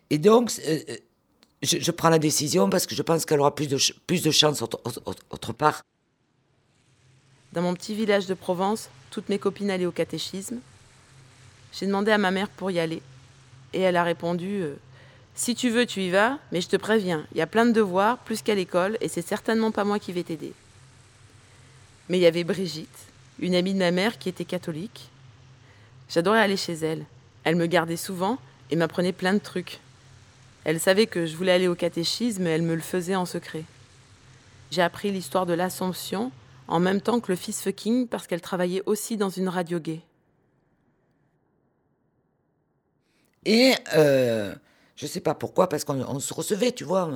Et 0.10 0.18
donc, 0.18 0.52
euh, 0.68 0.80
je, 1.62 1.78
je 1.80 1.92
prends 1.92 2.10
la 2.10 2.20
décision 2.20 2.70
parce 2.70 2.88
que 2.88 2.96
je 2.96 3.02
pense 3.02 3.26
qu'elle 3.26 3.40
aura 3.40 3.54
plus 3.54 3.68
de, 3.68 3.78
plus 4.08 4.24
de 4.24 4.32
chance 4.32 4.62
autre, 4.62 4.82
autre- 4.86 5.24
autre 5.30 5.54
part. 5.54 5.84
Dans 7.54 7.62
mon 7.62 7.74
petit 7.74 7.94
village 7.94 8.28
de 8.28 8.34
Provence, 8.34 8.90
toutes 9.12 9.28
mes 9.30 9.38
copines 9.38 9.70
allaient 9.70 9.86
au 9.86 9.92
catéchisme. 9.92 10.60
J'ai 11.72 11.86
demandé 11.86 12.12
à 12.12 12.18
ma 12.18 12.32
mère 12.32 12.50
pour 12.50 12.72
y 12.72 12.80
aller. 12.80 13.02
Et 13.74 13.82
elle 13.82 13.96
a 13.96 14.04
répondu 14.04 14.62
euh, 14.62 14.76
Si 15.36 15.56
tu 15.56 15.70
veux, 15.70 15.86
tu 15.86 16.02
y 16.02 16.10
vas, 16.10 16.38
mais 16.52 16.62
je 16.62 16.68
te 16.68 16.76
préviens, 16.76 17.26
il 17.32 17.38
y 17.38 17.42
a 17.42 17.48
plein 17.48 17.66
de 17.66 17.72
devoirs, 17.72 18.18
plus 18.20 18.42
qu'à 18.42 18.56
l'école, 18.56 18.98
et 19.02 19.08
c'est 19.08 19.22
certainement 19.22 19.72
pas 19.72 19.84
moi 19.84 20.00
qui 20.00 20.12
vais 20.12 20.24
t'aider. 20.24 20.54
Mais 22.10 22.18
il 22.18 22.22
y 22.22 22.28
avait 22.28 22.44
Brigitte, 22.44 22.90
une 23.40 23.56
amie 23.56 23.74
de 23.74 23.80
ma 23.80 23.92
mère 23.92 24.18
qui 24.18 24.30
était 24.30 24.46
catholique. 24.46 25.10
J'adorais 26.10 26.42
aller 26.42 26.58
chez 26.58 26.74
elle. 26.74 27.06
Elle 27.44 27.56
me 27.56 27.68
gardait 27.68 27.98
souvent 27.98 28.38
et 28.70 28.76
m'apprenait 28.76 29.14
plein 29.14 29.34
de 29.34 29.40
trucs. 29.40 29.80
Elle 30.64 30.80
savait 30.80 31.08
que 31.08 31.26
je 31.26 31.36
voulais 31.36 31.54
aller 31.54 31.68
au 31.68 31.76
catéchisme 31.76 32.46
et 32.46 32.52
elle 32.52 32.62
me 32.62 32.76
le 32.76 32.82
faisait 32.82 33.16
en 33.16 33.26
secret. 33.26 33.64
J'ai 34.70 34.82
appris 34.82 35.12
l'histoire 35.12 35.46
de 35.46 35.54
l'Assomption 35.54 36.32
en 36.68 36.80
même 36.80 37.02
temps 37.02 37.20
que 37.20 37.32
le 37.32 37.36
fils 37.36 37.62
fucking 37.62 38.08
parce 38.08 38.28
qu'elle 38.28 38.42
travaillait 38.42 38.84
aussi 38.86 39.18
dans 39.18 39.30
une 39.30 39.50
radio 39.50 39.80
gay. 39.80 40.02
Et 43.46 43.74
euh, 43.96 44.54
je 44.96 45.08
sais 45.08 45.20
pas 45.20 45.34
pourquoi, 45.34 45.68
parce 45.68 45.84
qu'on 45.84 46.20
se 46.20 46.34
recevait, 46.34 46.72
tu 46.72 46.84
vois, 46.84 47.10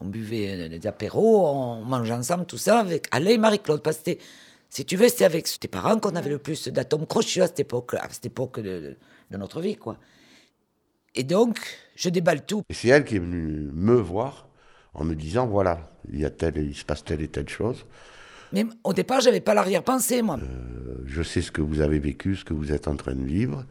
on, 0.00 0.04
buvait 0.04 0.68
des 0.68 0.86
apéros, 0.86 1.46
on 1.48 1.84
mangeait 1.84 2.14
ensemble, 2.14 2.46
tout 2.46 2.58
ça, 2.58 2.80
avec 2.80 3.06
Alain 3.10 3.30
et 3.30 3.38
Marie-Claude. 3.38 3.82
Parce 3.82 3.98
que, 3.98 4.12
si 4.68 4.84
tu 4.84 4.96
veux, 4.96 5.08
c'était 5.08 5.24
avec 5.24 5.48
tes 5.58 5.68
parents 5.68 5.98
qu'on 5.98 6.16
avait 6.16 6.30
le 6.30 6.38
plus 6.38 6.68
d'atomes 6.68 7.06
crochus 7.06 7.42
à 7.42 7.46
cette 7.46 7.60
époque, 7.60 7.94
à 7.94 8.08
cette 8.10 8.26
époque 8.26 8.60
de, 8.60 8.96
de 9.30 9.36
notre 9.36 9.60
vie, 9.60 9.76
quoi. 9.76 9.96
Et 11.14 11.24
donc, 11.24 11.58
je 11.96 12.08
déballe 12.08 12.44
tout. 12.44 12.62
Et 12.68 12.74
c'est 12.74 12.88
elle 12.88 13.04
qui 13.04 13.16
est 13.16 13.20
venue 13.20 13.70
me 13.72 13.94
voir 13.94 14.48
en 14.94 15.04
me 15.04 15.14
disant 15.14 15.46
voilà, 15.46 15.90
il 16.12 16.20
y 16.20 16.24
a 16.24 16.30
tel, 16.30 16.56
il 16.58 16.74
se 16.74 16.84
passe 16.84 17.04
telle 17.04 17.22
et 17.22 17.28
telle 17.28 17.48
chose. 17.48 17.84
Mais 18.52 18.66
au 18.84 18.92
départ, 18.92 19.20
j'avais 19.20 19.40
pas 19.40 19.54
l'arrière-pensée, 19.54 20.22
moi. 20.22 20.38
Euh, 20.42 20.96
je 21.06 21.22
sais 21.22 21.40
ce 21.40 21.52
que 21.52 21.60
vous 21.60 21.80
avez 21.80 21.98
vécu, 21.98 22.34
ce 22.36 22.44
que 22.44 22.54
vous 22.54 22.72
êtes 22.72 22.88
en 22.88 22.96
train 22.96 23.14
de 23.14 23.24
vivre. 23.24 23.64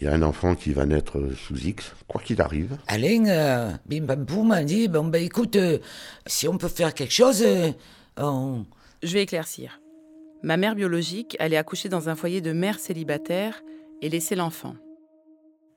Il 0.00 0.04
y 0.04 0.08
a 0.08 0.14
un 0.14 0.22
enfant 0.22 0.54
qui 0.54 0.72
va 0.72 0.86
naître 0.86 1.20
sous 1.36 1.58
X, 1.58 1.92
quoi 2.08 2.22
qu'il 2.22 2.40
arrive. 2.40 2.78
Alain, 2.86 3.26
euh, 3.26 3.70
bim 3.84 4.04
bam 4.04 4.24
boum, 4.24 4.48
m'a 4.48 4.64
dit 4.64 4.88
bon 4.88 5.04
ben 5.04 5.22
écoute, 5.22 5.56
euh, 5.56 5.78
si 6.26 6.48
on 6.48 6.56
peut 6.56 6.68
faire 6.68 6.94
quelque 6.94 7.12
chose, 7.12 7.42
euh, 7.42 7.70
on... 8.16 8.64
Je 9.02 9.12
vais 9.12 9.24
éclaircir. 9.24 9.82
Ma 10.42 10.56
mère 10.56 10.74
biologique 10.74 11.36
allait 11.38 11.58
accoucher 11.58 11.90
dans 11.90 12.08
un 12.08 12.14
foyer 12.14 12.40
de 12.40 12.52
mère 12.52 12.78
célibataire 12.78 13.62
et 14.00 14.08
laisser 14.08 14.36
l'enfant. 14.36 14.74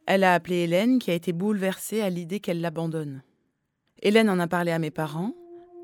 Elle 0.05 0.23
a 0.23 0.33
appelé 0.33 0.63
Hélène 0.63 0.99
qui 0.99 1.11
a 1.11 1.15
été 1.15 1.33
bouleversée 1.33 2.01
à 2.01 2.09
l'idée 2.09 2.39
qu'elle 2.39 2.61
l'abandonne. 2.61 3.23
Hélène 4.01 4.29
en 4.29 4.39
a 4.39 4.47
parlé 4.47 4.71
à 4.71 4.79
mes 4.79 4.91
parents, 4.91 5.33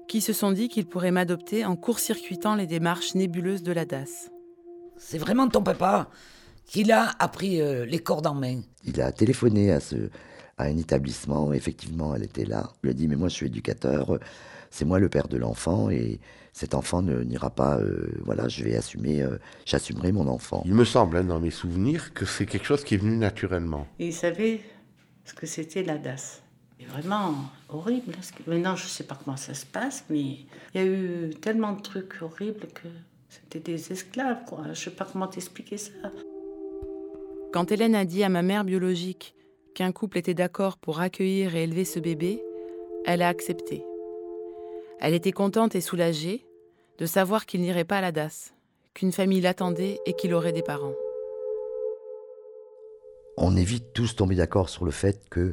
qui 0.08 0.22
se 0.22 0.32
sont 0.32 0.54
dit 0.54 0.70
qu'ils 0.70 0.88
pourraient 0.88 1.12
m'adopter 1.12 1.66
en 1.66 1.76
court-circuitant 1.76 2.56
les 2.56 2.68
démarches 2.68 3.16
nébuleuses 3.16 3.64
de 3.64 3.74
la 3.74 3.84
DAS. 3.84 4.32
C'est 4.96 5.18
vraiment 5.18 5.50
ton 5.50 5.62
papa? 5.62 6.10
Qu'il 6.70 6.92
a 6.92 7.16
appris 7.20 7.62
euh, 7.62 7.86
les 7.86 8.00
cordes 8.00 8.28
en 8.28 8.36
main. 8.36 8.62
Il 8.86 9.02
a 9.02 9.12
téléphoné 9.12 9.72
à, 9.72 9.80
ce, 9.80 9.96
à 10.58 10.66
un 10.66 10.78
établissement, 10.78 11.52
effectivement, 11.52 12.16
elle 12.16 12.24
était 12.24 12.46
là. 12.46 12.72
Il 12.84 12.92
a 12.92 12.94
dit, 12.94 13.08
mais 13.08 13.16
moi 13.16 13.28
je 13.28 13.34
suis 13.34 13.46
éducateur, 13.48 14.20
c'est 14.70 14.86
moi 14.86 15.00
le 15.00 15.10
père 15.10 15.28
de 15.28 15.38
l'enfant, 15.38 15.90
et 15.90 16.20
cet 16.54 16.76
enfant 16.76 17.02
ne 17.02 17.24
n'ira 17.24 17.50
pas, 17.50 17.78
euh, 17.80 18.12
voilà, 18.24 18.48
je 18.48 18.64
vais 18.64 18.76
assumer, 18.76 19.22
euh, 19.24 19.38
j'assumerai 19.66 20.12
mon 20.12 20.28
enfant. 20.28 20.62
Il 20.66 20.76
me 20.76 20.86
semble, 20.86 21.18
hein, 21.18 21.24
dans 21.24 21.40
mes 21.40 21.50
souvenirs, 21.52 22.14
que 22.14 22.26
c'est 22.26 22.46
quelque 22.46 22.66
chose 22.66 22.84
qui 22.84 22.94
est 22.96 22.98
venu 22.98 23.18
naturellement. 23.18 23.88
Et 23.98 24.08
il 24.08 24.14
savait 24.14 24.62
ce 25.26 25.34
que 25.34 25.48
c'était 25.48 25.84
la 25.84 25.98
DAS. 25.98 26.42
C'est 26.80 26.86
vraiment 26.86 27.34
horrible. 27.70 28.14
hein, 28.16 28.42
Maintenant, 28.48 28.76
je 28.76 28.84
ne 28.84 28.90
sais 28.90 29.04
pas 29.04 29.18
comment 29.24 29.38
ça 29.38 29.54
se 29.56 29.66
passe, 29.66 30.06
mais 30.10 30.20
il 30.22 30.46
y 30.76 30.80
a 30.80 30.86
eu 30.86 31.32
tellement 31.42 31.74
de 31.74 31.82
trucs 31.82 32.22
horribles 32.22 32.68
que 32.74 32.88
c'était 33.28 33.60
des 33.60 33.92
esclaves. 33.92 34.46
Quoi. 34.48 34.60
Je 34.66 34.70
ne 34.70 34.74
sais 34.76 34.92
pas 34.92 35.06
comment 35.12 35.28
t'expliquer 35.28 35.78
ça. 35.78 35.92
Quand 37.52 37.72
Hélène 37.72 37.96
a 37.96 38.06
dit 38.06 38.24
à 38.24 38.30
ma 38.30 38.44
mère 38.44 38.64
biologique 38.64 39.34
qu'un 39.74 39.92
couple 39.92 40.20
était 40.20 40.36
d'accord 40.36 40.78
pour 40.78 41.00
accueillir 41.00 41.56
et 41.56 41.64
élever 41.64 41.84
ce 41.84 42.00
bébé, 42.00 42.44
elle 43.08 43.24
a 43.24 43.28
accepté. 43.28 43.84
Elle 45.00 45.16
était 45.16 45.32
contente 45.32 45.74
et 45.74 45.82
soulagée 45.82 46.46
de 47.00 47.08
savoir 47.08 47.48
qu'il 47.48 47.62
n'irait 47.62 47.86
pas 47.86 47.98
à 47.98 48.02
la 48.02 48.12
DAS, 48.12 48.54
qu'une 48.94 49.12
famille 49.12 49.42
l'attendait 49.42 50.00
et 50.06 50.14
qu'il 50.14 50.36
aurait 50.36 50.52
des 50.52 50.62
parents. 50.62 50.94
On 53.36 53.56
est 53.56 53.64
vite 53.64 53.94
tous 53.94 54.16
tombés 54.16 54.36
d'accord 54.36 54.70
sur 54.70 54.86
le 54.86 54.92
fait 54.92 55.28
que 55.32 55.52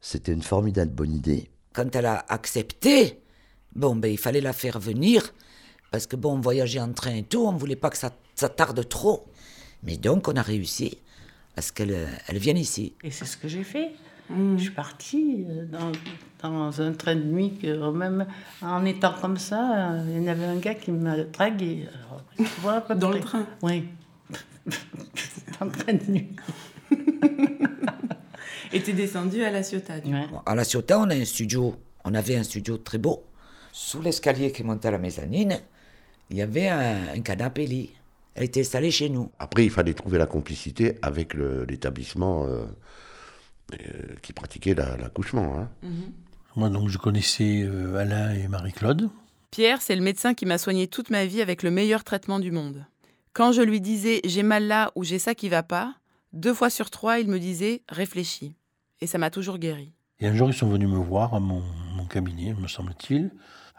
c'était 0.00 0.32
une 0.32 0.42
formidable 0.42 0.90
bonne 0.90 1.12
idée. 1.12 1.48
Quand 1.74 1.94
elle 1.94 2.06
a 2.06 2.24
accepté, 2.28 3.20
bon 3.76 3.94
ben 3.94 4.10
il 4.10 4.18
fallait 4.18 4.40
la 4.40 4.52
faire 4.52 4.80
venir, 4.80 5.32
parce 5.92 6.08
que 6.08 6.16
bon, 6.16 6.32
on 6.32 6.40
voyageait 6.40 6.80
en 6.80 6.92
train 6.92 7.14
et 7.14 7.22
tout, 7.22 7.46
on 7.46 7.52
voulait 7.52 7.76
pas 7.76 7.90
que 7.90 7.98
ça, 7.98 8.10
ça 8.34 8.48
tarde 8.48 8.88
trop. 8.88 9.26
Mais 9.84 9.96
donc 9.96 10.26
on 10.26 10.34
a 10.34 10.42
réussi 10.42 10.98
à 11.56 11.62
ce 11.62 11.72
qu'elle 11.72 11.92
euh, 11.92 12.06
elle 12.28 12.38
vienne 12.38 12.58
ici. 12.58 12.94
Et 13.02 13.10
c'est 13.10 13.24
ce 13.24 13.36
que 13.36 13.48
j'ai 13.48 13.64
fait. 13.64 13.90
Je 14.28 14.60
suis 14.60 14.70
partie 14.70 15.46
euh, 15.48 15.66
dans, 15.66 15.92
dans 16.42 16.80
un 16.80 16.92
train 16.92 17.14
de 17.14 17.22
nuit, 17.22 17.58
que 17.62 17.90
même 17.92 18.26
en 18.60 18.84
étant 18.84 19.14
comme 19.20 19.36
ça, 19.36 19.92
euh, 19.92 20.04
il 20.08 20.22
y 20.22 20.26
en 20.28 20.32
avait 20.32 20.44
un 20.46 20.56
gars 20.56 20.74
qui 20.74 20.90
m'a 20.90 21.16
dragué. 21.24 21.86
Alors, 22.08 22.22
tu 22.36 22.44
vois, 22.60 22.72
à 22.74 22.80
peu 22.80 22.94
Dans 22.96 23.10
le 23.10 23.20
près. 23.20 23.28
train 23.28 23.46
Oui. 23.62 23.84
en 25.60 25.68
train 25.68 25.92
de 25.94 26.10
nuit. 26.10 26.28
Et 28.72 28.82
t'es 28.82 28.92
descendue 28.92 29.42
à 29.44 29.50
la 29.50 29.62
Ciotat. 29.62 29.98
Ouais. 30.04 30.26
Bon, 30.30 30.40
À 30.44 30.54
la 30.54 30.64
Ciotat, 30.64 30.98
on 30.98 31.08
a 31.10 31.14
un 31.14 31.24
studio, 31.24 31.76
on 32.04 32.12
avait 32.14 32.36
un 32.36 32.42
studio 32.42 32.76
très 32.78 32.98
beau. 32.98 33.24
Sous 33.72 34.02
l'escalier 34.02 34.50
qui 34.52 34.64
montait 34.64 34.88
à 34.88 34.90
la 34.90 34.98
mezzanine, 34.98 35.60
il 36.30 36.36
y 36.36 36.42
avait 36.42 36.68
un, 36.68 36.96
un 37.14 37.20
canapé 37.20 37.66
lit. 37.66 37.90
Elle 38.36 38.44
était 38.44 38.60
installée 38.60 38.90
chez 38.90 39.08
nous. 39.08 39.30
Après, 39.38 39.64
il 39.64 39.70
fallait 39.70 39.94
trouver 39.94 40.18
la 40.18 40.26
complicité 40.26 40.98
avec 41.00 41.32
l'établissement 41.34 42.44
euh, 42.46 42.66
euh, 43.72 43.76
qui 44.22 44.32
pratiquait 44.34 44.74
la- 44.74 44.96
l'accouchement. 44.98 45.58
hein. 45.58 45.68
Moi, 46.54 46.68
donc, 46.68 46.88
je 46.90 46.98
connaissais 46.98 47.62
euh, 47.64 47.96
Alain 47.96 48.34
et 48.34 48.46
Marie-Claude. 48.46 49.08
Pierre, 49.50 49.80
c'est 49.80 49.96
le 49.96 50.02
médecin 50.02 50.34
qui 50.34 50.44
m'a 50.44 50.58
soigné 50.58 50.86
toute 50.86 51.08
ma 51.08 51.24
vie 51.24 51.40
avec 51.40 51.62
le 51.62 51.70
meilleur 51.70 52.04
traitement 52.04 52.38
du 52.38 52.50
monde. 52.50 52.84
Quand 53.32 53.52
je 53.52 53.62
lui 53.62 53.80
disais 53.80 54.20
j'ai 54.24 54.42
mal 54.42 54.66
là 54.66 54.92
ou 54.96 55.02
j'ai 55.04 55.18
ça 55.18 55.34
qui 55.34 55.48
va 55.48 55.62
pas, 55.62 55.94
deux 56.34 56.52
fois 56.52 56.68
sur 56.70 56.90
trois, 56.90 57.18
il 57.20 57.28
me 57.28 57.38
disait 57.38 57.82
réfléchis. 57.88 58.54
Et 59.00 59.06
ça 59.06 59.16
m'a 59.18 59.30
toujours 59.30 59.56
guéri. 59.58 59.92
Et 60.20 60.26
un 60.26 60.34
jour, 60.34 60.48
ils 60.50 60.54
sont 60.54 60.68
venus 60.68 60.88
me 60.88 60.98
voir 60.98 61.34
à 61.34 61.40
mon, 61.40 61.62
mon 61.94 62.04
cabinet, 62.06 62.54
me 62.54 62.68
semble-t-il, 62.68 63.30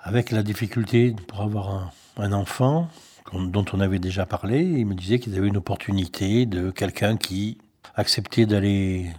avec 0.02 0.32
la 0.32 0.42
difficulté 0.44 1.16
pour 1.28 1.42
avoir 1.42 1.70
un, 1.70 1.92
un 2.18 2.32
enfant 2.34 2.90
dont 3.34 3.66
on 3.74 3.80
avait 3.80 4.00
déjà 4.00 4.26
parlé. 4.26 4.64
Ils 4.64 4.86
me 4.86 4.96
disaient 4.96 5.20
qu'ils 5.20 5.38
avaient 5.38 5.48
une 5.48 5.58
opportunité 5.58 6.46
de 6.46 6.72
quelqu'un 6.72 7.18
qui 7.18 7.58
acceptait 7.96 8.46
d'aller 8.46 9.12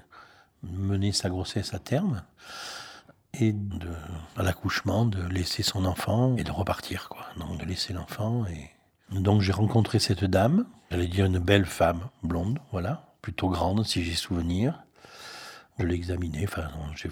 mener 0.62 1.12
sa 1.12 1.28
grossesse 1.28 1.74
à 1.74 1.78
terme 1.78 2.22
et 3.38 3.54
à 4.36 4.42
l'accouchement 4.42 5.04
de 5.04 5.22
laisser 5.28 5.62
son 5.62 5.84
enfant 5.84 6.36
et 6.36 6.44
de 6.44 6.50
repartir, 6.50 7.08
quoi. 7.08 7.26
Donc 7.36 7.60
de 7.60 7.66
laisser 7.66 7.92
l'enfant 7.92 8.46
et 8.46 8.70
donc 9.10 9.40
j'ai 9.42 9.52
rencontré 9.52 9.98
cette 9.98 10.24
dame, 10.24 10.66
j'allais 10.90 11.06
dire 11.06 11.26
une 11.26 11.38
belle 11.38 11.64
femme, 11.64 12.08
blonde, 12.22 12.58
voilà, 12.72 13.06
plutôt 13.22 13.48
grande 13.48 13.84
si 13.84 14.04
j'ai 14.04 14.14
souvenir. 14.14 14.82
Je 15.78 15.86
l'ai 15.86 15.94
examinée, 15.94 16.44
enfin, 16.44 16.68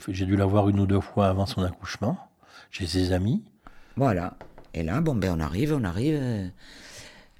j'ai 0.08 0.26
dû 0.26 0.36
la 0.36 0.44
voir 0.44 0.68
une 0.68 0.80
ou 0.80 0.86
deux 0.86 1.00
fois 1.00 1.28
avant 1.28 1.46
son 1.46 1.62
accouchement, 1.62 2.18
chez 2.70 2.86
ses 2.86 3.12
amis. 3.12 3.44
Voilà. 3.96 4.34
Et 4.76 4.82
là, 4.82 5.00
bon, 5.00 5.14
ben 5.14 5.34
on 5.36 5.40
arrive, 5.40 5.72
on 5.74 5.84
arrive. 5.84 6.18
euh, 6.20 6.46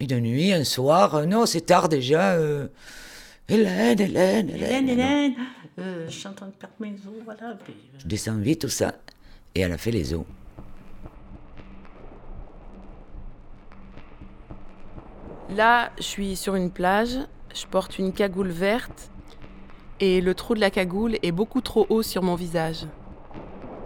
une 0.01 0.21
nuit, 0.21 0.53
un 0.55 0.65
soir, 0.65 1.15
euh, 1.15 1.27
non, 1.27 1.45
c'est 1.45 1.61
tard 1.61 1.89
déjà. 1.91 2.33
euh, 2.33 2.69
Hélène, 3.49 4.01
Hélène, 4.01 4.49
Hélène. 4.51 4.89
Hélène. 4.89 4.89
Hélène, 4.89 5.35
euh, 5.79 6.07
je 6.09 6.13
suis 6.19 6.27
en 6.27 6.33
train 6.33 6.47
de 6.47 6.53
perdre 6.53 6.75
mes 6.81 6.93
os, 6.95 7.23
voilà. 7.25 7.55
Puis, 7.63 7.75
euh, 7.75 7.99
Je 8.01 8.07
descends 8.07 8.39
vite, 8.39 8.63
tout 8.63 8.69
ça. 8.71 8.95
Et 9.55 9.61
elle 9.61 9.73
a 9.73 9.79
fait 9.79 9.91
les 9.91 10.15
os. 10.15 10.25
Là, 15.55 15.91
je 15.99 16.03
suis 16.03 16.37
sur 16.37 16.55
une 16.57 16.71
plage, 16.71 17.19
je 17.55 17.67
porte 17.67 17.99
une 17.99 18.13
cagoule 18.13 18.49
verte 18.49 19.11
et 20.01 20.21
le 20.21 20.35
trou 20.35 20.55
de 20.55 20.61
la 20.61 20.71
cagoule 20.71 21.17
est 21.23 21.33
beaucoup 21.33 21.61
trop 21.61 21.87
haut 21.89 22.03
sur 22.03 22.23
mon 22.23 22.35
visage. 22.35 22.87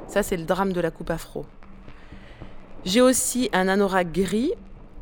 Ça, 0.09 0.23
c'est 0.23 0.37
le 0.37 0.45
drame 0.45 0.73
de 0.73 0.80
la 0.80 0.90
coupe 0.90 1.11
afro. 1.11 1.45
J'ai 2.87 3.03
aussi 3.03 3.51
un 3.53 3.69
anorak 3.69 4.11
gris, 4.11 4.53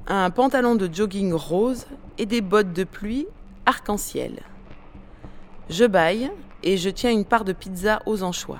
un 0.08 0.30
pantalon 0.30 0.74
de 0.74 0.92
jogging 0.92 1.32
rose 1.32 1.86
et 2.18 2.26
des 2.26 2.40
bottes 2.40 2.72
de 2.72 2.82
pluie 2.82 3.28
arc-en-ciel. 3.66 4.40
Je 5.70 5.84
baille 5.84 6.32
et 6.64 6.76
je 6.76 6.90
tiens 6.90 7.12
une 7.12 7.24
part 7.24 7.44
de 7.44 7.52
pizza 7.52 8.02
aux 8.04 8.24
anchois. 8.24 8.58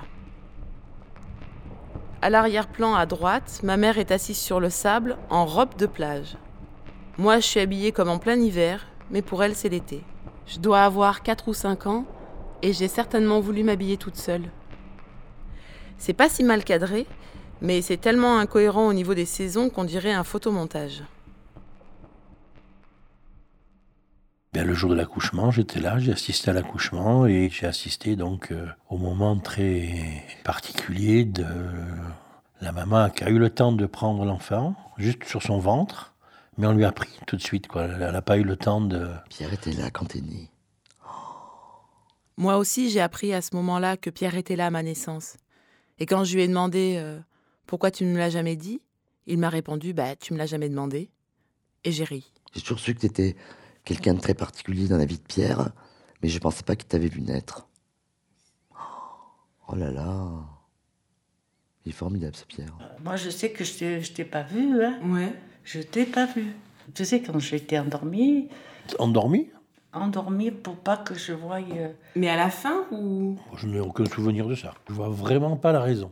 À 2.23 2.31
l'arrière-plan 2.31 2.95
à 2.95 3.07
droite, 3.07 3.61
ma 3.65 3.77
mère 3.77 3.99
est 3.99 4.13
assise 4.13 4.39
sur 4.39 4.61
le 4.61 4.71
sable 4.71 5.17
en 5.31 5.47
robe 5.47 5.77
de 5.77 5.87
plage. 5.87 6.37
Moi, 7.17 7.41
je 7.41 7.47
suis 7.47 7.61
habillée 7.61 7.91
comme 7.91 8.11
en 8.11 8.19
plein 8.19 8.39
hiver, 8.39 8.87
mais 9.11 9.23
pour 9.23 9.43
elle, 9.43 9.57
c'est 9.57 9.69
l'été. 9.69 10.05
Je 10.47 10.61
dois 10.61 10.85
avoir 10.85 11.25
4 11.25 11.49
ou 11.49 11.55
5 11.55 11.87
ans, 11.87 12.05
et 12.63 12.73
j'ai 12.73 12.89
certainement 12.89 13.41
voulu 13.41 13.65
m'habiller 13.65 13.97
toute 13.97 14.17
seule. 14.17 14.51
C'est 15.97 16.13
pas 16.13 16.29
si 16.29 16.45
mal 16.45 16.63
cadré, 16.63 17.07
mais 17.61 17.83
c'est 17.83 17.97
tellement 17.97 18.39
incohérent 18.39 18.87
au 18.87 18.93
niveau 18.93 19.15
des 19.15 19.25
saisons 19.25 19.71
qu'on 19.71 19.85
dirait 19.85 20.13
un 20.13 20.25
photomontage. 20.25 21.03
Bien, 24.53 24.65
le 24.65 24.73
jour 24.73 24.91
de 24.91 24.95
l'accouchement, 24.95 25.51
j'étais 25.51 25.79
là, 25.79 25.99
j'ai 25.99 26.13
assisté 26.13 26.51
à 26.51 26.55
l'accouchement 26.55 27.27
et 27.27 27.51
j'ai 27.51 27.67
assisté 27.67 28.17
donc 28.17 28.51
euh, 28.51 28.67
au 28.89 28.97
moment 28.97 29.39
très 29.39 30.25
particulier 30.43 31.25
de 31.25 31.45
la 32.61 32.73
maman 32.73 33.11
qui 33.11 33.25
a 33.25 33.29
eu 33.29 33.39
le 33.39 33.51
temps 33.51 33.73
de 33.73 33.87
prendre 33.87 34.25
l'enfant 34.25 34.75
juste 34.97 35.25
sur 35.25 35.43
son 35.43 35.59
ventre, 35.59 36.15
Mais 36.57 36.67
on 36.67 36.73
lui 36.73 36.85
a 36.85 36.93
pris 36.93 37.11
tout 37.27 37.37
de 37.37 37.43
suite, 37.43 37.69
quoi. 37.69 37.85
Elle 37.85 37.99
n'a 37.99 38.23
pas 38.23 38.37
eu 38.37 38.43
le 38.43 38.57
temps 38.57 38.81
de. 38.81 39.09
Pierre 39.29 39.53
était 39.53 39.73
là 39.73 39.91
quand 39.91 40.07
t'es 40.07 40.21
né. 40.21 40.51
Moi 42.37 42.57
aussi, 42.57 42.91
j'ai 42.91 43.01
appris 43.01 43.33
à 43.33 43.43
ce 43.43 43.55
moment-là 43.57 43.97
que 43.97 44.11
Pierre 44.11 44.37
était 44.37 44.57
là 44.57 44.67
à 44.67 44.71
ma 44.71 44.83
naissance. 44.83 45.37
Et 45.99 46.07
quand 46.07 46.25
je 46.25 46.35
lui 46.35 46.43
ai 46.43 46.49
demandé 46.49 46.97
euh, 46.99 47.19
pourquoi 47.69 47.93
tu 47.93 48.05
ne 48.05 48.13
me 48.13 48.19
l'as 48.19 48.31
jamais 48.31 48.57
dit, 48.57 48.81
il 49.27 49.39
m'a 49.39 49.49
répondu 49.51 49.93
bah 49.93 50.17
tu 50.17 50.33
me 50.33 50.39
l'as 50.39 50.47
jamais 50.47 50.69
demandé. 50.69 51.11
Et 51.85 51.93
j'ai 51.93 52.03
ri. 52.05 52.33
J'ai 52.55 52.61
toujours 52.63 52.81
su 52.81 52.95
que 52.95 53.01
t'étais 53.01 53.37
quelqu'un 53.85 54.15
de 54.15 54.21
très 54.21 54.35
particulier 54.35 54.89
dans 54.89 54.97
la 54.97 55.05
vie 55.05 55.19
de 55.19 55.23
Pierre, 55.23 55.71
mais 56.23 56.29
je 56.29 56.39
pensais 56.41 56.65
pas 56.65 56.75
qu'il 56.75 56.89
t'avait 56.89 57.07
vu 57.09 57.21
naître. 57.21 57.69
Oh 59.69 59.75
là 59.77 59.91
là. 59.91 60.29
Il 61.85 61.91
est 61.91 61.95
formidable 61.95 62.35
ce 62.37 62.45
Pierre. 62.45 62.77
Moi, 63.05 63.17
je 63.17 63.31
sais 63.31 63.51
que 63.53 63.65
je 63.65 63.75
t'ai- 63.79 64.01
je 64.01 64.13
t'ai 64.13 64.25
pas 64.25 64.43
vu. 64.43 64.83
Hein. 64.83 64.99
Ouais. 65.05 65.33
Je 65.65 65.81
t'ai 65.81 66.05
pas 66.07 66.27
vu. 66.27 66.47
Tu 66.95 67.05
sais, 67.05 67.21
quand 67.23 67.39
j'étais 67.39 67.79
endormie, 67.79 68.49
Endormi 68.99 69.51
endormie 69.93 70.51
pour 70.51 70.77
pas 70.77 70.97
que 70.97 71.15
je 71.15 71.33
voie. 71.33 71.61
euh, 71.61 71.93
Mais 72.17 72.29
à 72.29 72.37
la 72.37 72.49
fin 72.51 72.87
ou? 72.91 73.39
Je 73.57 73.67
n'ai 73.67 73.81
aucun 73.81 74.05
souvenir 74.07 74.47
de 74.47 74.55
ça. 74.55 74.75
Je 74.89 74.95
vois 74.95 75.09
vraiment 75.11 75.57
pas 75.57 75.73
la 75.73 75.81
raison. 75.81 76.11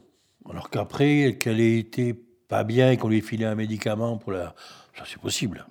Alors 0.50 0.70
qu'après, 0.70 1.36
qu'elle 1.38 1.60
ait 1.60 1.78
été 1.78 2.14
pas 2.48 2.64
bien 2.64 2.90
et 2.92 2.96
qu'on 2.96 3.08
lui 3.08 3.18
ait 3.18 3.22
filé 3.22 3.44
un 3.44 3.54
médicament 3.54 4.16
pour 4.18 4.32
la. 4.32 4.54
Ça, 4.96 5.04
c'est 5.06 5.20
possible. 5.20 5.66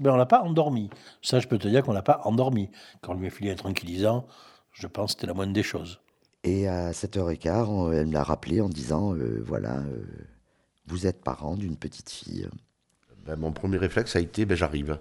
Mais 0.00 0.08
on 0.10 0.16
l'a 0.16 0.26
pas 0.26 0.42
endormi. 0.42 0.90
Ça, 1.22 1.40
je 1.40 1.46
peux 1.48 1.58
te 1.58 1.68
dire 1.68 1.82
qu'on 1.82 1.92
l'a 1.92 2.02
pas 2.02 2.20
endormi. 2.24 2.70
Quand 3.02 3.12
on 3.12 3.18
lui 3.18 3.26
a 3.26 3.30
filé 3.30 3.50
un 3.50 3.54
tranquillisant, 3.54 4.26
je 4.72 4.86
pense 4.86 5.14
que 5.14 5.20
c'était 5.20 5.26
la 5.26 5.34
moindre 5.34 5.52
des 5.52 5.62
choses. 5.62 6.00
Et 6.42 6.66
à 6.68 6.92
7h15, 6.92 7.68
on- 7.68 7.92
elle 7.92 8.06
me 8.06 8.12
l'a 8.12 8.22
rappelé 8.22 8.60
en 8.60 8.68
disant 8.68 9.14
euh, 9.14 9.42
voilà, 9.44 9.76
euh, 9.78 10.02
vous 10.86 11.06
êtes 11.06 11.22
parent 11.22 11.54
d'une 11.56 11.76
petite 11.76 12.08
fille. 12.10 12.48
Ben, 13.26 13.36
mon 13.36 13.52
premier 13.52 13.76
réflexe 13.76 14.16
a 14.16 14.20
été 14.20 14.46
ben, 14.46 14.56
j'arrive. 14.56 14.98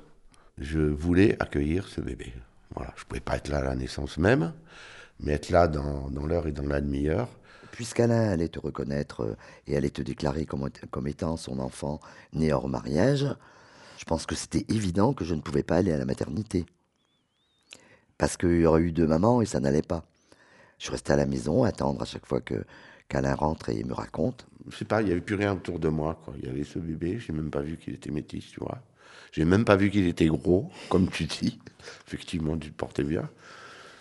Je 0.58 0.80
voulais 0.80 1.38
accueillir 1.42 1.88
ce 1.88 2.02
bébé. 2.02 2.34
Voilà, 2.76 2.94
je 2.98 3.06
pouvais 3.06 3.22
pas 3.22 3.38
être 3.38 3.48
là 3.48 3.60
à 3.60 3.64
la 3.64 3.76
naissance 3.76 4.18
même, 4.18 4.54
mais 5.22 5.32
être 5.34 5.50
là 5.50 5.68
dans, 5.70 6.10
dans 6.12 6.26
l'heure 6.26 6.48
et 6.48 6.52
dans 6.52 6.68
la 6.68 6.82
demi-heure. 6.82 7.30
Puisqu'Alain 7.72 8.30
allait 8.30 8.50
te 8.50 8.60
reconnaître 8.60 9.22
euh, 9.22 9.38
et 9.68 9.78
allait 9.78 9.90
te 9.90 10.02
déclarer 10.02 10.46
comme, 10.46 11.08
étant 11.08 11.38
son 11.38 11.60
enfant 11.60 12.00
né 12.34 12.52
hors 12.52 12.68
mariage, 12.68 13.26
je 13.98 14.06
pense 14.06 14.26
que 14.26 14.36
c'était 14.36 14.66
évident 14.70 15.14
que 15.14 15.26
je 15.26 15.36
ne 15.36 15.42
pouvais 15.42 15.64
pas 15.64 15.78
aller 15.78 15.92
à 15.92 15.98
la 15.98 16.06
maternité. 16.06 16.66
Parce 18.18 18.38
qu'il 18.38 18.60
y 18.60 18.66
aurait 18.66 18.82
eu 18.82 18.92
deux 18.92 19.08
mamans 19.08 19.42
et 19.42 19.46
ça 19.46 19.60
n'allait 19.60 19.82
pas. 19.82 20.06
Je 20.78 20.92
restais 20.92 21.14
à 21.14 21.18
la 21.18 21.26
maison, 21.26 21.64
attendre 21.64 22.02
à 22.02 22.06
chaque 22.06 22.26
fois 22.26 22.42
que 22.42 22.66
qu'Alain 23.08 23.36
rentre 23.36 23.70
et 23.70 23.84
me 23.84 23.94
raconte. 23.94 24.46
Je 24.70 24.78
sais 24.78 24.86
pas, 24.86 25.02
il 25.02 25.08
y 25.08 25.12
avait 25.12 25.22
plus 25.22 25.36
rien 25.36 25.54
autour 25.54 25.80
de 25.80 25.90
moi. 25.90 26.22
Quoi. 26.24 26.36
Il 26.38 26.48
y 26.48 26.50
avait 26.50 26.64
ce 26.64 26.80
bébé, 26.80 27.20
j'ai 27.20 27.34
même 27.34 27.50
pas 27.50 27.62
vu 27.62 27.78
qu'il 27.78 27.94
était 27.94 28.12
métis, 28.12 28.46
tu 28.52 28.60
vois. 28.60 28.80
J'ai 29.32 29.46
même 29.46 29.66
pas 29.66 29.76
vu 29.76 29.90
qu'il 29.90 30.08
était 30.08 30.28
gros, 30.28 30.70
comme 30.90 31.10
tu 31.10 31.26
dis. 31.26 31.60
Effectivement, 32.08 32.58
tu 32.58 32.72
te 32.72 32.78
portais 32.78 33.04
bien. 33.04 33.30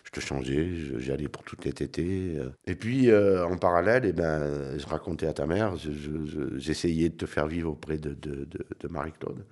Je 0.08 0.20
te 0.20 0.24
changeais, 0.24 0.74
je- 0.74 0.98
j'y 0.98 1.12
allais 1.12 1.28
pour 1.28 1.42
toutes 1.42 1.64
les 1.66 1.72
tétées. 1.74 2.36
euh. 2.38 2.50
Et 2.66 2.74
puis, 2.74 3.10
euh, 3.10 3.46
en 3.46 3.58
parallèle, 3.58 4.06
eh 4.06 4.12
ben, 4.14 4.78
je 4.78 4.86
racontais 4.86 5.26
à 5.26 5.34
ta 5.34 5.46
mère, 5.46 5.76
je- 5.76 5.92
je- 5.92 6.24
je- 6.24 6.58
j'essayais 6.58 7.10
de 7.10 7.14
te 7.16 7.26
faire 7.26 7.46
vivre 7.46 7.70
auprès 7.72 7.98
de, 7.98 8.14
de, 8.14 8.44
de- 8.46 8.66
de 8.80 8.88
Marie-Claude. 8.88 9.44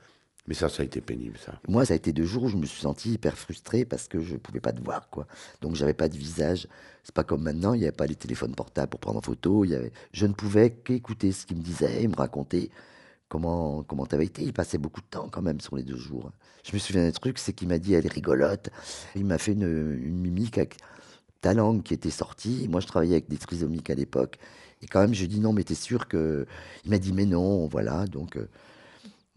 Mais 0.48 0.54
ça, 0.54 0.68
ça 0.70 0.82
a 0.82 0.86
été 0.86 1.00
pénible, 1.00 1.36
ça. 1.44 1.60
Moi, 1.68 1.84
ça 1.84 1.92
a 1.92 1.96
été 1.96 2.12
deux 2.12 2.24
jours 2.24 2.44
où 2.44 2.48
je 2.48 2.56
me 2.56 2.64
suis 2.64 2.80
senti 2.80 3.12
hyper 3.12 3.36
frustré 3.36 3.84
parce 3.84 4.06
que 4.08 4.20
je 4.20 4.34
ne 4.34 4.38
pouvais 4.38 4.60
pas 4.60 4.72
te 4.72 4.80
voir, 4.82 5.10
quoi. 5.10 5.26
Donc, 5.60 5.74
j'avais 5.74 5.92
pas 5.92 6.08
de 6.08 6.16
visage. 6.16 6.68
C'est 7.02 7.14
pas 7.14 7.24
comme 7.24 7.42
maintenant, 7.42 7.74
il 7.74 7.78
n'y 7.80 7.84
avait 7.84 7.92
pas 7.92 8.06
les 8.06 8.14
téléphones 8.14 8.54
portables 8.54 8.88
pour 8.88 9.00
prendre 9.00 9.18
en 9.18 9.22
photo. 9.22 9.64
Il 9.64 9.72
y 9.72 9.74
avait... 9.74 9.92
Je 10.12 10.24
ne 10.24 10.32
pouvais 10.32 10.70
qu'écouter 10.70 11.32
ce 11.32 11.44
qu'il 11.46 11.56
me 11.58 11.62
disait 11.62 12.02
et 12.04 12.08
me 12.08 12.14
raconter 12.16 12.70
comment 13.28 13.82
comment 13.82 14.06
t'avais 14.06 14.26
été? 14.26 14.42
Il 14.42 14.52
passait 14.52 14.78
beaucoup 14.78 15.00
de 15.00 15.06
temps 15.06 15.28
quand 15.30 15.42
même 15.42 15.60
sur 15.60 15.76
les 15.76 15.82
deux 15.82 15.96
jours. 15.96 16.30
Je 16.64 16.72
me 16.72 16.78
souviens 16.78 17.04
d'un 17.04 17.12
truc, 17.12 17.38
c'est 17.38 17.52
qu'il 17.52 17.68
m'a 17.68 17.78
dit 17.78 17.94
elle 17.94 18.06
est 18.06 18.12
rigolote. 18.12 18.70
Il 19.14 19.24
m'a 19.24 19.38
fait 19.38 19.52
une, 19.52 19.98
une 20.02 20.18
mimique 20.18 20.58
avec 20.58 20.76
ta 21.40 21.54
langue 21.54 21.82
qui 21.82 21.94
était 21.94 22.10
sortie. 22.10 22.66
Moi, 22.68 22.80
je 22.80 22.86
travaillais 22.86 23.14
avec 23.14 23.28
des 23.28 23.38
trisomiques 23.38 23.90
à 23.90 23.94
l'époque. 23.94 24.38
Et 24.82 24.86
quand 24.86 25.00
même, 25.00 25.14
je 25.14 25.20
lui 25.20 25.26
ai 25.26 25.28
dit 25.28 25.40
non, 25.40 25.52
mais 25.52 25.64
t'es 25.64 25.74
sûr 25.74 26.08
que. 26.08 26.46
Il 26.84 26.90
m'a 26.90 26.98
dit 26.98 27.12
mais 27.12 27.26
non, 27.26 27.66
voilà. 27.66 28.06
Donc, 28.06 28.36
euh, 28.36 28.48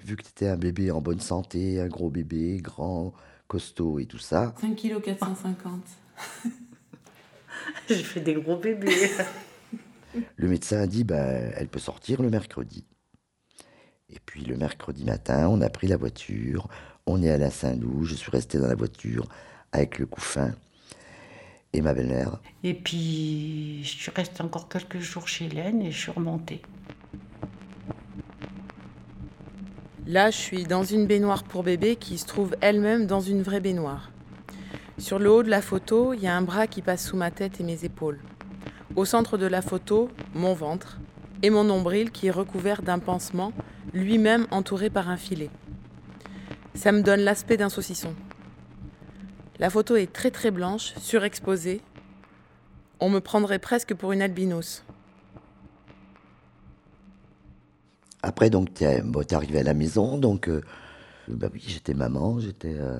vu 0.03 0.15
que 0.15 0.23
t'étais 0.23 0.47
un 0.47 0.57
bébé 0.57 0.91
en 0.91 1.01
bonne 1.01 1.19
santé, 1.19 1.79
un 1.79 1.87
gros 1.87 2.09
bébé, 2.09 2.57
grand, 2.61 3.13
costaud 3.47 3.99
et 3.99 4.05
tout 4.05 4.17
ça, 4.17 4.53
5 4.61 4.75
kg 4.75 5.01
450. 5.01 5.81
J'ai 7.89 7.95
fait 7.95 8.21
des 8.21 8.35
gros 8.35 8.57
bébés. 8.57 9.09
le 10.35 10.47
médecin 10.47 10.79
a 10.79 10.87
dit 10.87 11.03
bah, 11.03 11.17
elle 11.17 11.67
peut 11.67 11.79
sortir 11.79 12.21
le 12.21 12.29
mercredi. 12.29 12.85
Et 14.11 14.19
puis 14.25 14.43
le 14.43 14.57
mercredi 14.57 15.03
matin, 15.05 15.47
on 15.49 15.61
a 15.61 15.69
pris 15.69 15.87
la 15.87 15.97
voiture, 15.97 16.67
on 17.05 17.21
est 17.21 17.29
allé 17.29 17.45
à 17.45 17.51
Saint-Loup, 17.51 18.05
je 18.05 18.15
suis 18.15 18.31
resté 18.31 18.57
dans 18.57 18.67
la 18.67 18.75
voiture 18.75 19.27
avec 19.71 19.99
le 19.99 20.05
couffin 20.05 20.53
et 21.73 21.81
ma 21.81 21.93
belle-mère. 21.93 22.39
Et 22.63 22.73
puis, 22.73 23.81
je 23.83 23.89
suis 23.89 24.11
encore 24.39 24.69
quelques 24.69 24.99
jours 24.99 25.27
chez 25.27 25.45
Hélène 25.45 25.81
et 25.81 25.91
je 25.91 25.97
suis 25.97 26.11
remontée. 26.11 26.61
Là, 30.07 30.31
je 30.31 30.37
suis 30.37 30.63
dans 30.63 30.83
une 30.83 31.05
baignoire 31.05 31.43
pour 31.43 31.61
bébé 31.61 31.95
qui 31.95 32.17
se 32.17 32.25
trouve 32.25 32.55
elle-même 32.61 33.05
dans 33.05 33.19
une 33.19 33.43
vraie 33.43 33.59
baignoire. 33.59 34.11
Sur 34.97 35.19
le 35.19 35.29
haut 35.31 35.43
de 35.43 35.49
la 35.49 35.61
photo, 35.61 36.13
il 36.13 36.21
y 36.21 36.27
a 36.27 36.35
un 36.35 36.41
bras 36.41 36.65
qui 36.65 36.81
passe 36.81 37.05
sous 37.05 37.15
ma 37.15 37.29
tête 37.29 37.59
et 37.59 37.63
mes 37.63 37.85
épaules. 37.85 38.19
Au 38.95 39.05
centre 39.05 39.37
de 39.37 39.45
la 39.45 39.61
photo, 39.61 40.09
mon 40.33 40.55
ventre 40.55 40.99
et 41.43 41.51
mon 41.51 41.63
nombril 41.63 42.09
qui 42.09 42.27
est 42.27 42.31
recouvert 42.31 42.81
d'un 42.81 42.97
pansement, 42.97 43.53
lui-même 43.93 44.47
entouré 44.51 44.89
par 44.89 45.09
un 45.09 45.17
filet. 45.17 45.49
Ça 46.75 46.91
me 46.91 47.01
donne 47.01 47.21
l'aspect 47.21 47.57
d'un 47.57 47.69
saucisson. 47.69 48.13
La 49.59 49.69
photo 49.69 49.95
est 49.95 50.11
très 50.11 50.31
très 50.31 50.51
blanche, 50.51 50.93
surexposée. 50.97 51.81
On 52.99 53.09
me 53.09 53.19
prendrait 53.19 53.59
presque 53.59 53.93
pour 53.93 54.11
une 54.11 54.21
albinos. 54.21 54.83
Après, 58.21 58.49
donc, 58.49 58.73
t'es 58.73 59.01
bon, 59.01 59.25
arrivé 59.31 59.59
à 59.59 59.63
la 59.63 59.73
maison, 59.73 60.17
donc, 60.17 60.49
euh, 60.49 60.61
bah 61.27 61.47
oui, 61.53 61.63
j'étais 61.65 61.93
maman, 61.93 62.39
j'étais. 62.39 62.75
euh, 62.77 62.99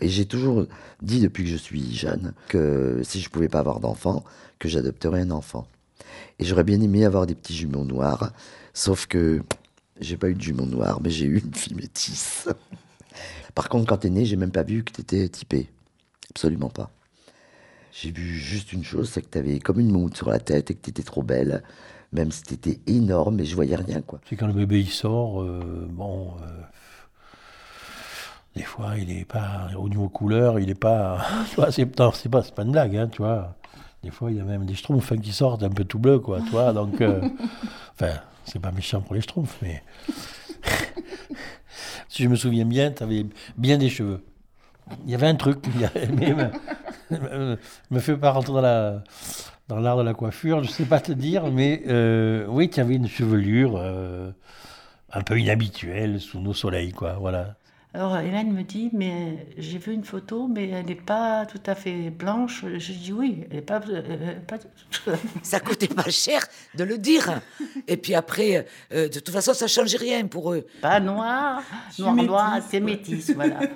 et 0.00 0.08
j'ai 0.08 0.24
toujours 0.24 0.66
dit 1.02 1.20
depuis 1.20 1.44
que 1.44 1.50
je 1.50 1.56
suis 1.56 1.94
jeune 1.94 2.32
que 2.48 3.00
si 3.02 3.20
je 3.20 3.28
pouvais 3.28 3.48
pas 3.48 3.58
avoir 3.58 3.80
d'enfant, 3.80 4.24
que 4.58 4.68
j'adopterais 4.68 5.22
un 5.22 5.30
enfant. 5.30 5.66
Et 6.38 6.44
j'aurais 6.44 6.64
bien 6.64 6.80
aimé 6.80 7.04
avoir 7.04 7.26
des 7.26 7.34
petits 7.34 7.54
jumeaux 7.54 7.84
noirs, 7.84 8.32
sauf 8.72 9.06
que 9.06 9.42
j'ai 10.00 10.16
pas 10.16 10.28
eu 10.28 10.34
de 10.34 10.40
jumeaux 10.40 10.66
noirs, 10.66 11.00
mais 11.02 11.10
j'ai 11.10 11.26
eu 11.26 11.38
une 11.38 11.54
fille 11.54 11.74
métisse. 11.74 12.48
Par 13.54 13.68
contre, 13.68 13.86
quand 13.86 13.98
t'es 13.98 14.10
né, 14.10 14.24
j'ai 14.24 14.36
même 14.36 14.52
pas 14.52 14.62
vu 14.62 14.84
que 14.84 14.92
t'étais 14.92 15.28
typé. 15.28 15.68
Absolument 16.30 16.70
pas. 16.70 16.90
J'ai 17.92 18.12
vu 18.12 18.22
juste 18.22 18.72
une 18.72 18.84
chose, 18.84 19.10
c'est 19.10 19.22
que 19.22 19.28
t'avais 19.28 19.58
comme 19.58 19.80
une 19.80 19.90
moude 19.90 20.16
sur 20.16 20.30
la 20.30 20.38
tête 20.38 20.70
et 20.70 20.74
que 20.74 20.80
t'étais 20.80 21.02
trop 21.02 21.22
belle. 21.22 21.62
Même 22.12 22.32
si 22.32 22.42
t'étais 22.42 22.80
énorme, 22.86 23.36
mais 23.36 23.44
je 23.44 23.54
voyais 23.54 23.76
rien, 23.76 24.00
quoi. 24.00 24.20
C'est 24.28 24.36
quand 24.36 24.46
le 24.46 24.52
bébé 24.52 24.80
il 24.80 24.88
sort, 24.88 25.42
euh, 25.42 25.86
bon, 25.88 26.32
euh, 26.42 26.62
des 28.56 28.62
fois 28.62 28.94
il 28.98 29.10
est 29.10 29.24
pas 29.24 29.68
au 29.76 29.88
niveau 29.88 30.08
couleur, 30.08 30.58
il 30.58 30.70
est 30.70 30.74
pas, 30.74 31.24
tu 31.50 31.56
vois, 31.56 31.70
c'est 31.70 31.86
pas, 31.86 32.10
pas 32.10 32.62
une 32.62 32.72
blague, 32.72 32.96
hein, 32.96 33.08
tu 33.08 33.22
vois. 33.22 33.56
Des 34.02 34.10
fois 34.10 34.30
il 34.30 34.38
y 34.38 34.40
a 34.40 34.44
même 34.44 34.66
des 34.66 34.74
schtroumpfs 34.74 35.12
hein, 35.12 35.18
qui 35.18 35.32
sortent 35.32 35.62
un 35.62 35.70
peu 35.70 35.84
tout 35.84 35.98
bleu, 35.98 36.18
quoi, 36.18 36.40
tu 36.40 36.50
vois. 36.50 36.72
Donc, 36.72 37.00
euh, 37.00 37.20
enfin, 37.92 38.14
c'est 38.50 38.58
pas 38.58 38.72
méchant 38.72 39.00
pour 39.00 39.14
les 39.14 39.20
schtroumpfs, 39.20 39.58
mais 39.62 39.82
si 42.08 42.22
je 42.24 42.28
me 42.28 42.36
souviens 42.36 42.64
bien, 42.64 42.90
tu 42.90 43.02
avais 43.02 43.26
bien 43.56 43.78
des 43.78 43.88
cheveux. 43.88 44.24
Il 45.04 45.10
y 45.10 45.14
avait 45.14 45.28
un 45.28 45.36
truc, 45.36 45.58
mais 46.16 46.34
me, 47.10 47.56
me- 47.90 48.00
fais 48.00 48.16
pas 48.16 48.32
rentrer 48.32 48.52
dans 48.54 48.60
la 48.60 49.02
dans 49.68 49.78
l'art 49.78 49.96
de 49.98 50.02
la 50.02 50.14
coiffure, 50.14 50.64
je 50.64 50.70
sais 50.70 50.84
pas 50.84 50.98
te 50.98 51.12
dire, 51.12 51.46
mais 51.46 51.82
euh, 51.86 52.44
oui, 52.48 52.68
tu 52.68 52.80
avais 52.80 52.96
une 52.96 53.06
chevelure 53.06 53.76
euh, 53.76 54.32
un 55.12 55.22
peu 55.22 55.38
inhabituelle 55.38 56.20
sous 56.20 56.40
nos 56.40 56.54
soleils, 56.54 56.90
quoi, 56.92 57.12
voilà. 57.20 57.54
Alors 57.92 58.16
Hélène 58.18 58.52
me 58.52 58.62
dit, 58.62 58.88
mais 58.92 59.48
j'ai 59.58 59.78
vu 59.78 59.92
une 59.92 60.04
photo, 60.04 60.46
mais 60.46 60.68
elle 60.68 60.86
n'est 60.86 60.94
pas 60.94 61.44
tout 61.46 61.60
à 61.66 61.74
fait 61.74 62.10
blanche. 62.10 62.64
Je 62.78 62.92
dis 62.92 63.12
oui, 63.12 63.44
elle 63.50 63.56
n'est 63.56 63.62
pas... 63.62 63.80
elle 63.88 64.28
est 64.28 64.46
pas- 64.46 64.58
Ça 65.42 65.58
coûtait 65.58 65.88
pas 65.88 66.08
cher 66.08 66.40
de 66.76 66.84
le 66.84 66.98
dire. 66.98 67.40
Et 67.88 67.96
puis 67.96 68.14
après, 68.14 68.66
euh, 68.92 69.08
de 69.08 69.18
toute 69.18 69.30
façon, 69.30 69.54
ça 69.54 69.66
change 69.66 69.96
rien 69.96 70.24
pour 70.28 70.52
eux. 70.52 70.66
pas 70.80 71.00
noir, 71.00 71.62
noir, 71.98 72.14
noir, 72.14 72.54
métisse, 72.54 72.70
c'est 72.70 72.78
quoi. 72.80 72.86
métisse, 72.90 73.30
voilà. 73.34 73.58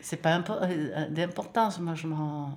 c'est 0.00 0.16
pas 0.20 0.36
impo- 0.38 0.58
euh, 0.62 1.08
d'importance, 1.10 1.78
moi 1.78 1.94
je 1.94 2.08
m'en 2.08 2.56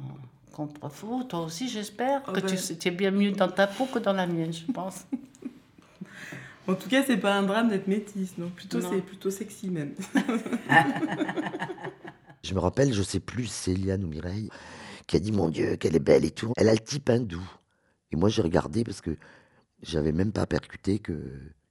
contrefous. 0.52 1.26
Toi 1.26 1.42
aussi, 1.42 1.70
j'espère 1.70 2.24
Oh 2.28 2.32
que 2.32 2.40
ben. 2.40 2.48
tu 2.56 2.78
tu 2.78 2.88
es 2.88 2.92
bien 2.92 3.12
mieux 3.12 3.32
dans 3.34 3.50
ta 3.50 3.68
peau 3.68 3.86
que 3.86 4.00
dans 4.00 4.14
la 4.14 4.26
mienne, 4.26 4.52
je 4.52 4.72
pense. 4.72 5.06
En 6.68 6.76
tout 6.76 6.90
cas, 6.90 7.04
c'est 7.06 7.18
pas 7.18 7.36
un 7.36 7.44
drame 7.44 7.70
d'être 7.70 7.88
métisse, 7.88 8.38
non. 8.38 8.50
Plutôt, 8.50 8.80
Non. 8.80 8.90
c'est 8.92 9.02
plutôt 9.02 9.30
sexy 9.30 9.70
même. 9.70 9.94
Je 12.44 12.54
me 12.54 12.60
rappelle, 12.60 12.94
je 12.94 13.02
sais 13.02 13.20
plus, 13.20 13.48
Céliane 13.48 14.04
ou 14.04 14.08
Mireille, 14.08 14.50
qui 15.08 15.16
a 15.16 15.20
dit 15.20 15.32
Mon 15.32 15.50
Dieu, 15.50 15.78
qu'elle 15.78 15.96
est 15.96 16.00
belle 16.00 16.26
et 16.26 16.32
tout. 16.32 16.54
Elle 16.58 16.70
a 16.70 16.74
le 16.74 16.80
type 16.80 17.10
hindou. 17.10 17.42
Et 18.12 18.16
moi, 18.16 18.30
j'ai 18.30 18.44
regardé 18.44 18.84
parce 18.84 19.02
que 19.02 19.18
j'avais 19.82 20.12
même 20.12 20.32
pas 20.32 20.46
percuté 20.46 21.00
que 21.00 21.14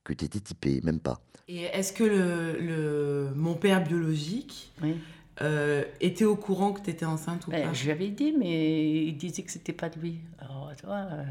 que 0.03 0.13
tu 0.13 0.25
étais 0.27 0.41
typé, 0.41 0.81
même 0.83 1.01
pas. 1.01 1.21
Et 1.49 1.63
est-ce 1.63 1.93
que 1.93 2.05
le, 2.05 2.59
le- 2.61 3.31
mon 3.35 3.55
père 3.55 3.83
biologique 3.83 4.73
Oui. 4.83 4.97
euh, 5.41 5.83
était 6.01 6.25
au 6.27 6.37
courant 6.37 6.73
que 6.75 6.83
tu 6.83 6.91
étais 6.91 7.07
enceinte 7.07 7.47
ou 7.47 7.51
Ben, 7.53 7.69
pas? 7.69 7.73
je 7.73 7.85
lui 7.85 7.91
avais 7.91 8.09
dit, 8.09 8.35
mais 8.39 9.05
il 9.07 9.17
disait 9.17 9.43
que 9.43 9.51
c'était 9.51 9.73
pas 9.73 9.89
de 9.89 9.99
lui. 9.99 10.19
Alors, 10.41 10.73
euh, 10.87 11.23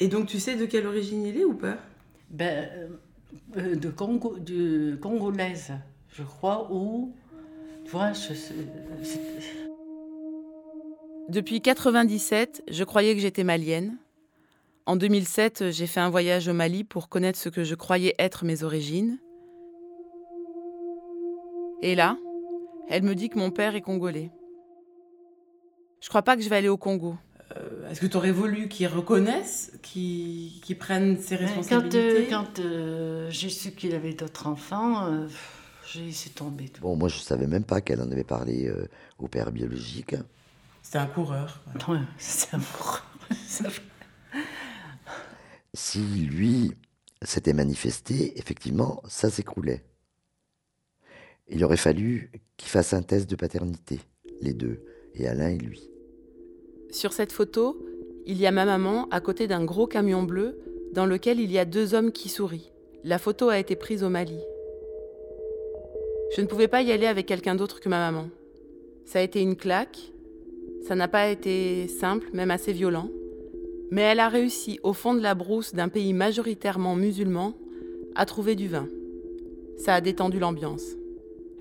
Et 0.00 0.08
donc 0.08 0.26
tu 0.26 0.38
sais 0.40 0.56
de 0.56 0.64
quelle 0.66 0.86
origine 0.86 1.26
il 1.26 1.36
est 1.36 1.44
ou 1.44 1.52
pas? 1.54 1.76
Ben, 2.32 2.68
euh, 2.74 2.88
euh, 3.58 3.76
de, 3.76 3.90
Congo, 3.90 4.38
de 4.38 4.96
congolaise, 4.96 5.72
je 6.08 6.22
crois, 6.22 6.68
ou. 6.72 7.14
Tu 7.84 7.90
vois, 7.90 8.12
je, 8.12 8.32
Depuis 11.28 11.60
97, 11.60 12.64
je 12.68 12.84
croyais 12.84 13.14
que 13.14 13.20
j'étais 13.20 13.44
malienne. 13.44 13.98
En 14.86 14.96
2007, 14.96 15.70
j'ai 15.70 15.86
fait 15.86 16.00
un 16.00 16.10
voyage 16.10 16.48
au 16.48 16.52
Mali 16.52 16.84
pour 16.84 17.08
connaître 17.08 17.38
ce 17.38 17.48
que 17.48 17.64
je 17.64 17.74
croyais 17.74 18.14
être 18.18 18.44
mes 18.44 18.64
origines. 18.64 19.18
Et 21.82 21.94
là, 21.94 22.16
elle 22.88 23.02
me 23.02 23.14
dit 23.14 23.28
que 23.28 23.38
mon 23.38 23.50
père 23.50 23.74
est 23.74 23.80
congolais. 23.80 24.30
Je 26.00 26.08
crois 26.08 26.22
pas 26.22 26.36
que 26.36 26.42
je 26.42 26.48
vais 26.48 26.56
aller 26.56 26.68
au 26.68 26.76
Congo. 26.76 27.14
Euh, 27.56 27.90
Est-ce 27.90 28.00
que 28.00 28.06
tu 28.06 28.16
aurais 28.16 28.32
voulu 28.32 28.68
qu'ils 28.68 28.86
reconnaissent, 28.88 29.72
qu'ils 29.82 30.60
qu'ils 30.60 30.78
prennent 30.78 31.18
ses 31.18 31.36
Quand, 31.36 31.44
responsabilités? 31.44 32.26
euh, 32.26 32.30
quand 32.30 32.58
euh, 32.60 33.30
j'ai 33.30 33.48
su 33.48 33.72
qu'il 33.72 33.94
avait 33.94 34.14
d'autres 34.14 34.46
enfants, 34.46 35.06
euh, 35.06 35.26
j'ai 35.92 36.02
laissé 36.06 36.30
tomber 36.30 36.68
tout. 36.68 36.80
Bon, 36.80 36.96
moi, 36.96 37.08
je 37.08 37.18
savais 37.18 37.46
même 37.46 37.64
pas 37.64 37.80
qu'elle 37.80 38.00
en 38.00 38.10
avait 38.10 38.24
parlé 38.24 38.68
euh, 38.68 38.88
au 39.18 39.28
père 39.28 39.50
biologique. 39.52 40.14
C'était 40.82 40.98
un 40.98 41.06
coureur. 41.06 41.62
Ouais. 41.88 41.98
Ça 42.18 42.58
fait- 43.68 43.82
Si 45.74 46.00
lui 46.00 46.72
s'était 47.22 47.52
manifesté, 47.54 48.38
effectivement, 48.38 49.02
ça 49.08 49.30
s'écroulait. 49.30 49.84
Il 51.48 51.64
aurait 51.64 51.76
fallu 51.76 52.30
qu'il 52.56 52.68
fasse 52.68 52.92
un 52.92 53.02
test 53.02 53.28
de 53.30 53.36
paternité, 53.36 54.00
les 54.40 54.52
deux, 54.54 54.84
et 55.14 55.26
Alain 55.28 55.48
et 55.48 55.58
lui. 55.58 55.88
Sur 56.92 57.14
cette 57.14 57.32
photo, 57.32 57.82
il 58.26 58.38
y 58.38 58.46
a 58.46 58.50
ma 58.50 58.66
maman 58.66 59.08
à 59.10 59.22
côté 59.22 59.46
d'un 59.46 59.64
gros 59.64 59.86
camion 59.86 60.22
bleu 60.22 60.58
dans 60.92 61.06
lequel 61.06 61.40
il 61.40 61.50
y 61.50 61.58
a 61.58 61.64
deux 61.64 61.94
hommes 61.94 62.12
qui 62.12 62.28
sourient. 62.28 62.70
La 63.02 63.18
photo 63.18 63.48
a 63.48 63.58
été 63.58 63.76
prise 63.76 64.04
au 64.04 64.10
Mali. 64.10 64.38
Je 66.36 66.42
ne 66.42 66.46
pouvais 66.46 66.68
pas 66.68 66.82
y 66.82 66.92
aller 66.92 67.06
avec 67.06 67.24
quelqu'un 67.24 67.54
d'autre 67.54 67.80
que 67.80 67.88
ma 67.88 67.98
maman. 67.98 68.28
Ça 69.06 69.20
a 69.20 69.22
été 69.22 69.40
une 69.40 69.56
claque. 69.56 70.12
Ça 70.86 70.94
n'a 70.94 71.08
pas 71.08 71.28
été 71.28 71.88
simple, 71.88 72.28
même 72.34 72.50
assez 72.50 72.74
violent. 72.74 73.08
Mais 73.90 74.02
elle 74.02 74.20
a 74.20 74.28
réussi, 74.28 74.78
au 74.82 74.92
fond 74.92 75.14
de 75.14 75.20
la 75.20 75.34
brousse 75.34 75.74
d'un 75.74 75.88
pays 75.88 76.12
majoritairement 76.12 76.94
musulman, 76.94 77.54
à 78.14 78.26
trouver 78.26 78.54
du 78.54 78.68
vin. 78.68 78.86
Ça 79.78 79.94
a 79.94 80.02
détendu 80.02 80.38
l'ambiance. 80.38 80.84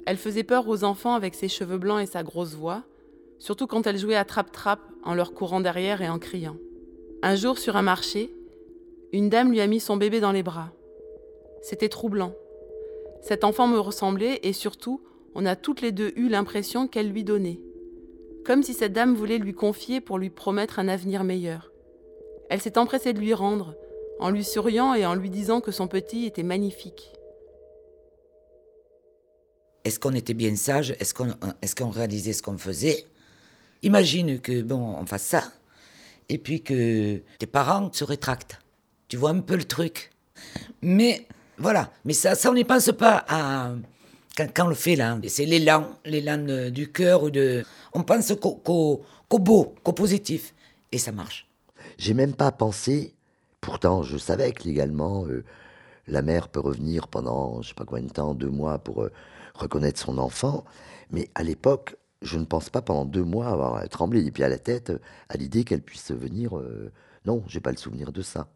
Elle 0.06 0.18
faisait 0.18 0.44
peur 0.44 0.68
aux 0.68 0.84
enfants 0.84 1.14
avec 1.14 1.36
ses 1.36 1.48
cheveux 1.48 1.78
blancs 1.78 2.02
et 2.02 2.06
sa 2.06 2.22
grosse 2.22 2.54
voix, 2.54 2.84
surtout 3.40 3.66
quand 3.66 3.88
elle 3.88 3.98
jouait 3.98 4.16
à 4.16 4.26
trappe-trappe 4.26 4.91
en 5.04 5.14
leur 5.14 5.34
courant 5.34 5.62
derrière 5.62 6.02
et 6.02 6.10
en 6.10 6.20
criant. 6.20 6.58
Un 7.22 7.36
jour, 7.36 7.58
sur 7.58 7.76
un 7.76 7.82
marché, 7.82 8.34
une 9.14 9.30
dame 9.30 9.52
lui 9.52 9.62
a 9.62 9.68
mis 9.68 9.80
son 9.80 9.98
bébé 9.98 10.20
dans 10.20 10.32
les 10.32 10.44
bras. 10.44 10.72
C'était 11.62 11.90
troublant. 11.90 12.34
Cet 13.22 13.44
enfant 13.44 13.68
me 13.68 13.80
ressemblait 13.80 14.40
et 14.44 14.54
surtout, 14.54 15.02
on 15.36 15.46
a 15.46 15.56
toutes 15.56 15.82
les 15.82 15.92
deux 15.92 16.12
eu 16.16 16.28
l'impression 16.28 16.88
qu'elle 16.88 17.10
lui 17.10 17.24
donnait. 17.24 17.60
Comme 18.46 18.64
si 18.64 18.74
cette 18.74 18.94
dame 18.94 19.14
voulait 19.14 19.38
lui 19.38 19.54
confier 19.54 20.02
pour 20.02 20.18
lui 20.18 20.30
promettre 20.30 20.80
un 20.80 20.88
avenir 20.88 21.24
meilleur. 21.24 21.72
Elle 22.50 22.62
s'est 22.62 22.78
empressée 22.78 23.14
de 23.14 23.20
lui 23.20 23.34
rendre, 23.34 23.76
en 24.20 24.30
lui 24.30 24.44
souriant 24.44 24.94
et 24.94 25.06
en 25.06 25.16
lui 25.16 25.30
disant 25.30 25.62
que 25.62 25.72
son 25.72 25.88
petit 25.88 26.26
était 26.26 26.44
magnifique. 26.44 27.14
Est-ce 29.84 30.00
qu'on 30.00 30.14
était 30.14 30.34
bien 30.34 30.56
sage 30.56 30.96
Est-ce 31.00 31.14
qu'on 31.14 31.30
est 31.30 31.78
qu'on 31.78 31.90
réalisait 31.90 32.34
ce 32.34 32.44
qu'on 32.44 32.58
faisait? 32.58 33.06
Imagine 33.84 34.40
que, 34.40 34.62
bon, 34.62 34.96
on 35.00 35.06
fasse 35.06 35.24
ça, 35.24 35.44
et 36.30 36.38
puis 36.38 36.62
que 36.62 37.22
tes 37.40 37.48
parents 37.48 37.92
se 37.92 38.04
rétractent. 38.04 38.60
Tu 39.08 39.18
vois 39.18 39.32
un 39.32 39.40
peu 39.42 39.56
le 39.56 39.64
truc. 39.64 40.12
Mais, 40.82 41.28
voilà. 41.58 41.92
Mais 42.06 42.14
ça, 42.14 42.36
ça 42.36 42.50
on 42.50 42.54
n'y 42.54 42.64
pense 42.64 42.92
pas 42.92 43.26
à... 43.28 43.74
Quand, 44.38 44.66
on 44.66 44.70
le 44.70 44.76
fait, 44.76 44.96
là, 44.96 45.20
c'est 45.28 45.46
l'élan, 45.46 45.90
l'élan 46.06 46.38
de- 46.38 46.70
du 46.70 46.92
cœur 46.92 47.24
ou 47.24 47.30
de... 47.30 47.66
On 47.94 48.04
pense 48.04 48.34
qu'au 48.40 49.04
beau, 49.40 49.76
qu'au 49.84 49.94
positif. 49.94 50.54
Et 50.92 50.98
ça 50.98 51.12
marche. 51.12 51.48
J'ai 51.98 52.14
même 52.14 52.34
pas 52.34 52.52
pensé, 52.52 53.14
pourtant 53.60 54.04
je 54.04 54.18
savais 54.18 54.52
que 54.54 54.64
légalement, 54.64 55.26
euh, 55.26 55.44
la 56.08 56.22
mère 56.22 56.48
peut 56.48 56.60
revenir 56.60 57.08
pendant 57.08 57.62
je 57.62 57.70
sais 57.70 57.74
pas 57.74 57.86
combien 57.86 58.04
de 58.06 58.12
temps, 58.12 58.34
deux 58.34 58.50
mois 58.50 58.80
pour 58.80 59.04
euh, 59.04 59.12
reconnaître 59.54 60.00
son 60.00 60.18
enfant, 60.18 60.64
mais 61.12 61.30
à 61.36 61.44
l'époque, 61.44 61.96
je 62.22 62.38
ne 62.38 62.46
pense 62.46 62.70
pas 62.70 62.82
pendant 62.82 63.06
deux 63.06 63.24
mois 63.24 63.48
avoir 63.48 63.88
tremblé 63.90 64.22
les 64.22 64.32
pieds 64.32 64.46
à 64.46 64.50
la 64.50 64.60
tête 64.60 64.92
euh, 64.92 65.00
à 65.30 65.38
l'idée 65.38 65.64
qu'elle 65.64 65.82
puisse 65.82 66.12
venir. 66.12 66.58
euh, 66.58 66.92
non, 67.26 67.44
j'ai 67.48 67.60
pas 67.60 67.72
le 67.72 67.78
souvenir 67.78 68.12
de 68.12 68.22
ça. 68.22 68.48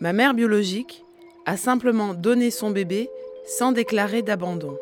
Ma 0.00 0.12
mère 0.12 0.34
biologique 0.34 1.04
a 1.46 1.56
simplement 1.56 2.14
donné 2.14 2.50
son 2.50 2.70
bébé 2.70 3.08
sans 3.46 3.72
déclarer 3.72 4.22
d'abandon. 4.22 4.76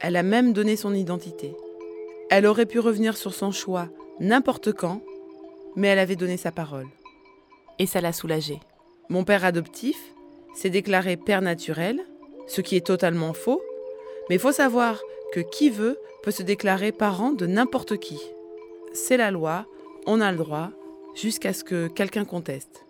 Elle 0.00 0.16
a 0.16 0.22
même 0.22 0.52
donné 0.52 0.76
son 0.76 0.94
identité. 0.94 1.56
Elle 2.30 2.46
aurait 2.46 2.66
pu 2.66 2.78
revenir 2.78 3.16
sur 3.16 3.34
son 3.34 3.50
choix 3.50 3.88
n'importe 4.20 4.72
quand, 4.72 5.02
mais 5.76 5.88
elle 5.88 5.98
avait 5.98 6.16
donné 6.16 6.36
sa 6.36 6.52
parole. 6.52 6.88
Et 7.78 7.86
ça 7.86 8.00
l'a 8.00 8.12
soulagée. 8.12 8.60
Mon 9.08 9.24
père 9.24 9.44
adoptif 9.44 9.96
s'est 10.54 10.70
déclaré 10.70 11.16
père 11.16 11.42
naturel, 11.42 12.00
ce 12.46 12.60
qui 12.60 12.76
est 12.76 12.86
totalement 12.86 13.32
faux, 13.32 13.62
mais 14.28 14.36
il 14.36 14.40
faut 14.40 14.52
savoir 14.52 15.00
que 15.32 15.40
qui 15.40 15.70
veut 15.70 15.98
peut 16.22 16.30
se 16.30 16.42
déclarer 16.42 16.92
parent 16.92 17.32
de 17.32 17.46
n'importe 17.46 17.98
qui. 17.98 18.20
C'est 18.92 19.16
la 19.16 19.30
loi, 19.30 19.66
on 20.06 20.20
a 20.20 20.30
le 20.32 20.38
droit, 20.38 20.70
jusqu'à 21.14 21.52
ce 21.52 21.64
que 21.64 21.88
quelqu'un 21.88 22.24
conteste. 22.24 22.84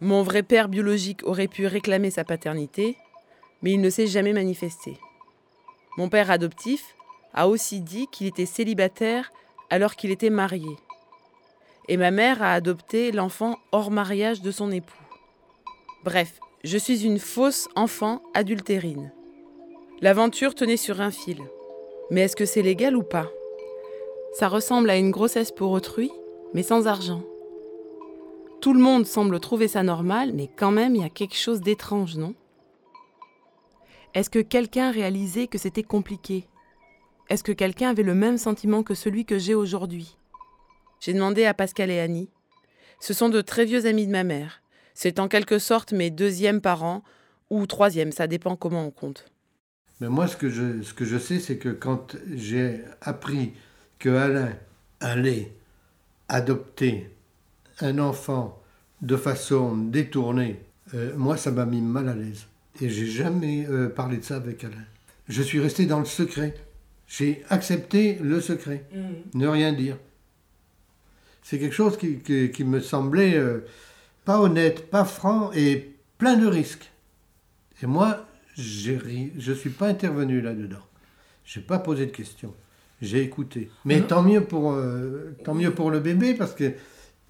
Mon 0.00 0.22
vrai 0.22 0.42
père 0.42 0.68
biologique 0.68 1.22
aurait 1.24 1.48
pu 1.48 1.66
réclamer 1.66 2.10
sa 2.10 2.24
paternité, 2.24 2.96
mais 3.62 3.72
il 3.72 3.80
ne 3.80 3.90
s'est 3.90 4.06
jamais 4.06 4.32
manifesté. 4.32 4.98
Mon 5.96 6.08
père 6.08 6.30
adoptif 6.30 6.96
a 7.34 7.48
aussi 7.48 7.80
dit 7.80 8.06
qu'il 8.08 8.26
était 8.26 8.46
célibataire 8.46 9.30
alors 9.70 9.94
qu'il 9.94 10.10
était 10.10 10.30
marié. 10.30 10.76
Et 11.88 11.96
ma 11.96 12.10
mère 12.10 12.42
a 12.42 12.52
adopté 12.52 13.12
l'enfant 13.12 13.58
hors 13.72 13.90
mariage 13.90 14.42
de 14.42 14.50
son 14.50 14.70
époux. 14.70 15.02
Bref, 16.04 16.40
je 16.64 16.78
suis 16.78 17.04
une 17.04 17.18
fausse 17.18 17.68
enfant 17.76 18.22
adultérine. 18.34 19.12
L'aventure 20.02 20.56
tenait 20.56 20.76
sur 20.76 21.00
un 21.00 21.12
fil. 21.12 21.38
Mais 22.10 22.22
est-ce 22.22 22.34
que 22.34 22.44
c'est 22.44 22.60
légal 22.60 22.96
ou 22.96 23.04
pas? 23.04 23.30
Ça 24.32 24.48
ressemble 24.48 24.90
à 24.90 24.96
une 24.96 25.12
grossesse 25.12 25.52
pour 25.52 25.70
autrui, 25.70 26.10
mais 26.54 26.64
sans 26.64 26.88
argent. 26.88 27.22
Tout 28.60 28.74
le 28.74 28.80
monde 28.80 29.06
semble 29.06 29.38
trouver 29.38 29.68
ça 29.68 29.84
normal, 29.84 30.32
mais 30.34 30.48
quand 30.48 30.72
même, 30.72 30.96
il 30.96 31.02
y 31.02 31.04
a 31.04 31.08
quelque 31.08 31.36
chose 31.36 31.60
d'étrange, 31.60 32.16
non? 32.16 32.34
Est-ce 34.14 34.28
que 34.28 34.40
quelqu'un 34.40 34.90
réalisait 34.90 35.46
que 35.46 35.56
c'était 35.56 35.84
compliqué? 35.84 36.48
Est-ce 37.28 37.44
que 37.44 37.52
quelqu'un 37.52 37.90
avait 37.90 38.02
le 38.02 38.14
même 38.14 38.38
sentiment 38.38 38.82
que 38.82 38.94
celui 38.94 39.24
que 39.24 39.38
j'ai 39.38 39.54
aujourd'hui? 39.54 40.16
J'ai 40.98 41.12
demandé 41.12 41.44
à 41.44 41.54
Pascal 41.54 41.92
et 41.92 42.00
Annie. 42.00 42.28
Ce 42.98 43.14
sont 43.14 43.28
de 43.28 43.40
très 43.40 43.66
vieux 43.66 43.86
amis 43.86 44.08
de 44.08 44.12
ma 44.12 44.24
mère. 44.24 44.62
C'est 44.94 45.20
en 45.20 45.28
quelque 45.28 45.60
sorte 45.60 45.92
mes 45.92 46.10
deuxièmes 46.10 46.60
parents, 46.60 47.02
ou 47.50 47.66
troisième, 47.66 48.10
ça 48.10 48.26
dépend 48.26 48.56
comment 48.56 48.84
on 48.84 48.90
compte. 48.90 49.31
Mais 50.02 50.08
moi, 50.08 50.26
ce 50.26 50.36
que 50.36 50.48
je, 50.50 50.82
ce 50.82 50.92
que 50.94 51.04
je 51.04 51.16
sais, 51.16 51.38
c'est 51.38 51.58
que 51.58 51.68
quand 51.68 52.16
j'ai 52.34 52.80
appris 53.02 53.52
que 54.00 54.08
Alain 54.08 54.52
allait 54.98 55.52
adopter 56.28 57.08
un 57.80 58.00
enfant 58.00 58.60
de 59.00 59.16
façon 59.16 59.76
détournée, 59.76 60.58
euh, 60.94 61.12
moi, 61.16 61.36
ça 61.36 61.52
m'a 61.52 61.66
mis 61.66 61.80
mal 61.80 62.08
à 62.08 62.16
l'aise. 62.16 62.46
Et 62.80 62.88
j'ai 62.88 63.06
jamais 63.06 63.64
euh, 63.70 63.88
parlé 63.88 64.16
de 64.16 64.24
ça 64.24 64.34
avec 64.38 64.64
Alain. 64.64 64.84
Je 65.28 65.40
suis 65.40 65.60
resté 65.60 65.86
dans 65.86 66.00
le 66.00 66.04
secret. 66.04 66.56
J'ai 67.06 67.44
accepté 67.48 68.18
le 68.20 68.40
secret. 68.40 68.84
Ne 69.34 69.46
rien 69.46 69.72
dire. 69.72 69.98
C'est 71.44 71.60
quelque 71.60 71.76
chose 71.76 71.96
qui, 71.96 72.18
qui- 72.18 72.50
qui 72.50 72.64
me 72.64 72.80
semblait 72.80 73.36
euh, 73.36 73.60
pas 74.24 74.40
honnête, 74.40 74.90
pas 74.90 75.04
franc 75.04 75.52
et 75.52 75.94
plein 76.18 76.36
de 76.36 76.46
risques. 76.48 76.90
Et 77.84 77.86
moi, 77.86 78.26
ri- 78.96 79.32
je 79.38 79.52
ne 79.52 79.56
suis 79.56 79.70
pas 79.70 79.88
intervenu 79.88 80.40
là-dedans. 80.40 80.84
Je 81.44 81.58
n'ai 81.60 81.66
pas 81.66 81.78
posé 81.78 82.06
de 82.06 82.10
questions. 82.10 82.54
J'ai 83.00 83.22
écouté. 83.22 83.70
Mais 83.84 84.00
tant 84.02 84.22
mieux 84.22 84.44
pour, 84.44 84.72
euh, 84.72 85.36
tant 85.44 85.54
mieux 85.54 85.74
pour 85.74 85.90
le 85.90 85.98
bébé 86.00 86.34
parce 86.34 86.52
que 86.54 86.72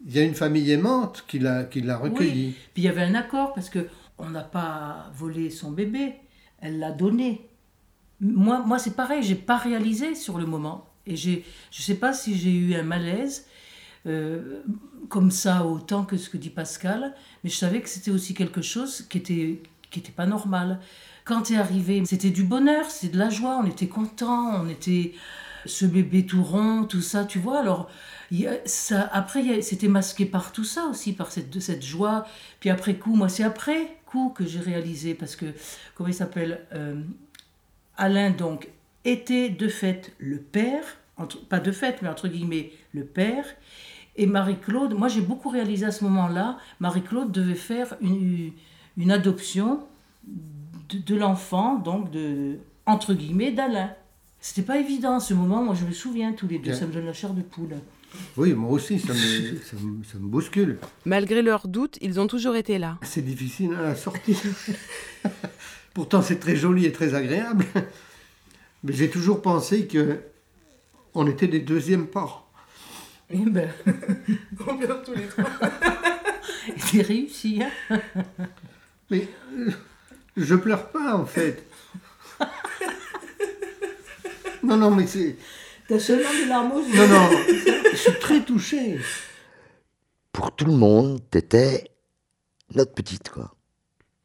il 0.05 0.12
y 0.12 0.18
a 0.18 0.23
une 0.23 0.35
famille 0.35 0.71
aimante 0.71 1.25
qui 1.29 1.38
l'a, 1.38 1.64
qui 1.64 1.81
l'a 1.81 1.97
recueilli. 1.97 2.53
Puis 2.75 2.83
il 2.83 2.85
y 2.85 2.88
avait 2.88 3.03
un 3.03 3.14
accord 3.14 3.55
parce 3.55 3.71
que 3.71 3.87
on 4.18 4.29
n'a 4.31 4.42
pas 4.42 5.11
volé 5.16 5.49
son 5.49 5.71
bébé, 5.71 6.14
elle 6.61 6.79
l'a 6.79 6.90
donné. 6.90 7.49
Moi, 8.21 8.62
moi 8.66 8.79
c'est 8.79 8.95
pareil, 8.95 9.23
j'ai 9.23 9.35
pas 9.35 9.57
réalisé 9.57 10.14
sur 10.14 10.38
le 10.38 10.47
moment 10.47 10.87
et 11.07 11.16
j'ai, 11.16 11.45
je 11.71 11.83
sais 11.83 11.95
pas 11.97 12.12
si 12.12 12.37
j'ai 12.37 12.53
eu 12.53 12.75
un 12.75 12.83
malaise 12.83 13.47
euh, 14.07 14.61
comme 15.09 15.31
ça 15.31 15.64
autant 15.64 16.05
que 16.05 16.16
ce 16.16 16.29
que 16.29 16.37
dit 16.37 16.51
Pascal, 16.51 17.14
mais 17.42 17.51
je 17.51 17.57
savais 17.57 17.81
que 17.81 17.88
c'était 17.88 18.11
aussi 18.11 18.35
quelque 18.35 18.61
chose 18.62 19.03
qui 19.09 19.18
était, 19.18 19.62
qui 19.90 20.01
était 20.01 20.12
pas 20.12 20.27
normal. 20.27 20.81
Quand 21.24 21.42
tu 21.42 21.54
es 21.54 21.56
arrivé, 21.56 22.02
c'était 22.04 22.30
du 22.30 22.42
bonheur, 22.42 22.90
c'est 22.90 23.08
de 23.08 23.18
la 23.18 23.30
joie, 23.30 23.61
on 23.62 23.66
était 23.66 23.87
contents, 23.87 24.61
on 24.62 24.68
était 24.68 25.12
ce 25.66 25.87
bébé 25.87 26.26
tout 26.26 26.42
rond, 26.42 26.85
tout 26.85 27.00
ça, 27.00 27.24
tu 27.24 27.38
vois. 27.38 27.61
Alors, 27.61 27.88
ça, 28.64 29.08
après, 29.12 29.62
c'était 29.62 29.88
masqué 29.88 30.26
par 30.26 30.52
tout 30.52 30.64
ça 30.64 30.87
aussi, 30.87 31.12
par 31.12 31.30
cette, 31.30 31.61
cette 31.61 31.85
joie. 31.85 32.26
Puis 32.61 32.70
après 32.70 32.94
coup, 32.94 33.14
moi, 33.14 33.28
c'est 33.28 33.44
après 33.44 33.96
coup 34.06 34.30
que 34.35 34.44
j'ai 34.44 34.58
réalisé, 34.61 35.14
parce 35.14 35.37
que, 35.37 35.46
comment 35.94 36.08
il 36.08 36.14
s'appelle 36.14 36.66
euh, 36.74 37.00
Alain, 37.96 38.30
donc, 38.30 38.68
était 39.04 39.48
de 39.48 39.68
fait 39.68 40.12
le 40.18 40.38
père, 40.38 40.85
pas 41.48 41.61
de 41.61 41.72
fait, 41.72 42.02
mais 42.02 42.08
entre 42.08 42.28
guillemets, 42.28 42.72
le 42.92 43.04
père. 43.04 43.44
Et 44.16 44.26
Marie-Claude, 44.26 44.94
moi 44.94 45.08
j'ai 45.08 45.22
beaucoup 45.22 45.48
réalisé 45.48 45.87
à 45.87 45.90
ce 45.90 46.04
moment-là, 46.04 46.58
Marie-Claude 46.80 47.32
devait 47.32 47.54
faire 47.54 47.96
une, 48.00 48.52
une 48.96 49.11
adoption 49.11 49.80
de, 50.98 51.14
l'enfant, 51.14 51.76
donc 51.76 52.11
de, 52.11 52.59
entre 52.87 53.14
guillemets, 53.14 53.52
d'Alain. 53.52 53.90
C'était 54.40 54.62
pas 54.62 54.78
évident 54.78 55.20
ce 55.20 55.35
moment, 55.35 55.62
moi 55.62 55.74
je 55.74 55.85
me 55.85 55.92
souviens 55.92 56.33
tous 56.33 56.48
les 56.48 56.59
deux, 56.59 56.72
ça 56.72 56.87
me 56.87 56.92
donne 56.92 57.07
la 57.07 57.12
chair 57.12 57.33
de 57.33 57.42
poule. 57.42 57.76
Oui, 58.37 58.52
moi 58.52 58.70
aussi, 58.72 58.98
ça 58.98 59.14
me, 59.14 59.59
ça 59.59 59.76
me, 60.18 60.26
bouscule. 60.26 60.78
Malgré 61.07 61.40
leurs 61.40 61.68
doutes, 61.68 61.96
ils 62.02 62.20
ont 62.20 62.26
toujours 62.26 62.57
été 62.57 62.78
là. 62.78 62.98
C'est 63.02 63.24
difficile 63.24 63.74
à 63.74 63.94
sortir. 63.94 64.37
Pourtant, 65.94 66.20
c'est 66.20 66.38
très 66.38 66.57
joli 66.57 66.85
et 66.85 66.92
très 66.92 67.14
agréable. 67.14 67.64
Mais 68.85 68.92
j'ai 68.92 69.09
toujours 69.09 69.40
pensé 69.40 69.87
que 69.87 70.20
on 71.14 71.26
était 71.26 71.46
des 71.46 71.61
deuxièmes 71.61 72.07
parents. 72.07 72.46
Eh 73.31 73.38
ben, 73.38 73.70
on 74.66 74.74
vient 74.76 74.96
tous 75.05 75.14
les 75.14 75.26
trois. 75.26 75.48
C'est 76.76 77.02
réussi, 77.02 77.62
hein 77.62 77.98
Mais 79.11 79.28
euh, 79.57 79.70
je 80.37 80.55
pleure 80.55 80.88
pas, 80.88 81.14
en 81.14 81.27
fait. 81.27 81.66
Non, 84.62 84.77
non, 84.77 84.90
mais 84.90 85.07
c'est... 85.07 85.37
T'as 85.88 85.99
seulement 85.99 86.31
des 86.31 86.47
larmes 86.47 86.73
aux 86.73 86.83
yeux. 86.83 86.97
Non, 86.97 87.09
non, 87.09 87.31
je 87.90 87.97
suis 87.97 88.18
très 88.21 88.40
touché. 88.45 88.99
Pour 90.33 90.55
tout 90.55 90.64
le 90.64 90.73
monde, 90.73 91.21
t'étais 91.31 91.90
notre 92.75 92.92
petite, 92.95 93.29
quoi. 93.29 93.55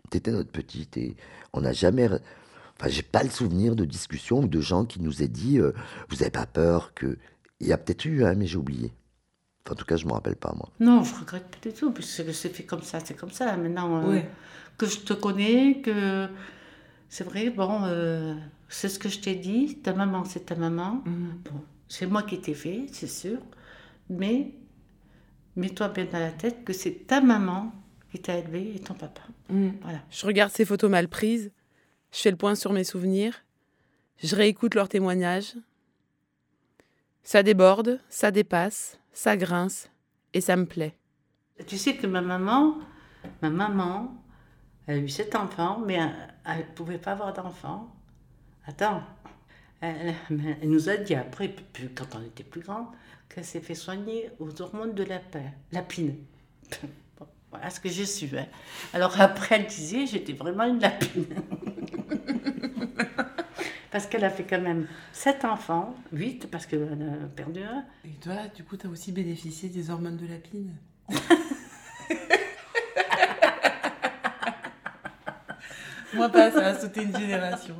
T'étais 0.09 0.31
notre 0.31 0.51
petite 0.51 0.95
et 0.97 1.17
on 1.53 1.61
n'a 1.61 1.73
jamais... 1.73 2.07
Enfin, 2.07 2.89
j'ai 2.89 3.01
pas 3.01 3.23
le 3.23 3.29
souvenir 3.29 3.75
de 3.75 3.85
discussion 3.85 4.41
ou 4.41 4.47
de 4.47 4.61
gens 4.61 4.85
qui 4.85 5.01
nous 5.01 5.23
aient 5.23 5.27
dit 5.27 5.59
euh, 5.59 5.73
Vous 6.09 6.21
avez 6.21 6.29
pas 6.29 6.45
peur 6.45 6.93
que. 6.93 7.17
Il 7.59 7.65
y 7.65 7.73
a 7.73 7.77
peut-être 7.79 8.05
eu, 8.05 8.23
hein, 8.23 8.35
mais 8.35 8.45
j'ai 8.45 8.57
oublié. 8.57 8.93
En 9.71 9.75
tout 9.75 9.85
cas, 9.85 9.97
je 9.97 10.05
me 10.05 10.13
rappelle 10.13 10.35
pas, 10.35 10.53
moi. 10.55 10.69
Non, 10.79 11.03
je 11.03 11.15
regrette 11.15 11.47
pas 11.47 11.69
du 11.69 11.75
tout, 11.75 11.91
puisque 11.91 12.33
c'est 12.33 12.49
fait 12.49 12.63
comme 12.63 12.81
ça, 12.81 12.99
c'est 13.03 13.15
comme 13.15 13.31
ça. 13.31 13.55
Maintenant 13.57 14.03
euh, 14.03 14.19
que 14.77 14.85
je 14.85 14.99
te 14.99 15.13
connais, 15.13 15.81
que 15.81 16.27
c'est 17.09 17.23
vrai, 17.23 17.49
bon, 17.49 17.81
euh, 17.83 18.33
c'est 18.69 18.89
ce 18.89 18.99
que 18.99 19.09
je 19.09 19.19
t'ai 19.19 19.35
dit, 19.35 19.79
ta 19.79 19.93
maman, 19.93 20.23
c'est 20.25 20.45
ta 20.45 20.55
maman. 20.55 21.01
Mm. 21.05 21.29
Bon, 21.45 21.61
c'est 21.87 22.07
moi 22.07 22.23
qui 22.23 22.39
t'ai 22.39 22.53
fait, 22.53 22.85
c'est 22.91 23.07
sûr. 23.07 23.39
Mais 24.09 24.53
mets-toi 25.55 25.89
bien 25.89 26.05
dans 26.05 26.19
la 26.19 26.31
tête 26.31 26.63
que 26.63 26.73
c'est 26.73 27.07
ta 27.07 27.21
maman 27.21 27.73
qui 28.11 28.21
t'a 28.21 28.37
élevé 28.37 28.73
et 28.75 28.79
ton 28.79 28.93
papa. 28.93 29.21
Mm. 29.49 29.69
Voilà. 29.81 29.99
Je 30.09 30.25
regarde 30.25 30.51
ces 30.51 30.65
photos 30.65 30.89
mal 30.89 31.07
prises 31.07 31.51
je 32.11 32.21
fais 32.21 32.31
le 32.31 32.37
point 32.37 32.55
sur 32.55 32.73
mes 32.73 32.83
souvenirs. 32.83 33.43
Je 34.23 34.35
réécoute 34.35 34.75
leurs 34.75 34.89
témoignages. 34.89 35.53
Ça 37.23 37.43
déborde, 37.43 37.99
ça 38.09 38.31
dépasse, 38.31 38.99
ça 39.17 39.35
grince 39.35 39.89
et 40.35 40.41
ça 40.41 40.55
me 40.55 40.67
plaît. 40.67 40.95
Tu 41.65 41.75
sais 41.79 41.95
que 41.95 42.05
ma 42.05 42.21
maman, 42.21 42.77
ma 43.41 43.49
maman, 43.49 44.23
elle 44.85 44.99
a 44.99 45.01
eu 45.01 45.09
sept 45.09 45.35
enfants, 45.35 45.81
mais 45.83 45.97
elle 46.45 46.57
ne 46.59 46.75
pouvait 46.75 46.99
pas 46.99 47.13
avoir 47.13 47.33
d'enfants. 47.33 47.91
Attends, 48.67 49.01
elle, 49.81 50.13
nous 50.61 50.89
a 50.89 50.97
dit 50.97 51.15
après, 51.15 51.55
quand 51.95 52.15
on 52.15 52.21
était 52.21 52.43
plus 52.43 52.61
grand, 52.61 52.91
qu'elle 53.27 53.43
s'est 53.43 53.59
fait 53.59 53.73
soigner 53.73 54.29
aux 54.37 54.61
hormones 54.61 54.93
de 54.93 55.03
la 55.03 55.19
lapine. 55.71 56.15
Voilà 57.49 57.69
ce 57.69 57.79
que 57.79 57.87
j'ai 57.87 58.05
su. 58.05 58.27
Hein. 58.37 58.45
Alors 58.93 59.19
après, 59.21 59.55
elle 59.55 59.67
disait, 59.67 60.05
j'étais 60.05 60.33
vraiment 60.33 60.65
une 60.65 60.79
lapine. 60.79 61.25
parce 63.91 64.05
qu'elle 64.07 64.23
a 64.23 64.29
fait 64.29 64.43
quand 64.43 64.61
même 64.61 64.87
sept 65.11 65.45
enfants, 65.45 65.95
huit 66.11 66.47
parce 66.51 66.65
qu'elle 66.65 66.83
a 66.83 67.27
perdu 67.35 67.61
un. 67.61 67.85
Et 68.05 68.13
toi, 68.21 68.35
du 68.55 68.63
coup, 68.63 68.77
tu 68.77 68.87
as 68.87 68.89
aussi 68.89 69.11
bénéficié 69.11 69.69
des 69.69 69.89
hormones 69.89 70.17
de 70.17 70.27
lapine 70.27 70.73
Moi 76.13 76.29
pas, 76.29 76.51
ça 76.51 76.67
a 76.67 76.75
sauté 76.75 77.03
une 77.03 77.17
génération. 77.17 77.75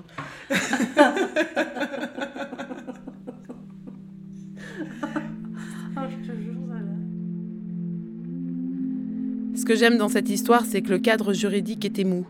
Ce 9.55 9.65
que 9.65 9.75
j'aime 9.75 9.97
dans 9.97 10.09
cette 10.09 10.29
histoire, 10.29 10.65
c'est 10.65 10.81
que 10.81 10.89
le 10.89 10.99
cadre 10.99 11.33
juridique 11.33 11.83
était 11.83 12.03
mou, 12.03 12.27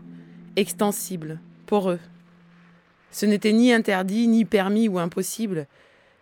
extensible, 0.56 1.38
poreux. 1.66 1.98
Ce 3.10 3.26
n'était 3.26 3.52
ni 3.52 3.72
interdit, 3.72 4.28
ni 4.28 4.44
permis 4.44 4.88
ou 4.88 4.98
impossible, 4.98 5.66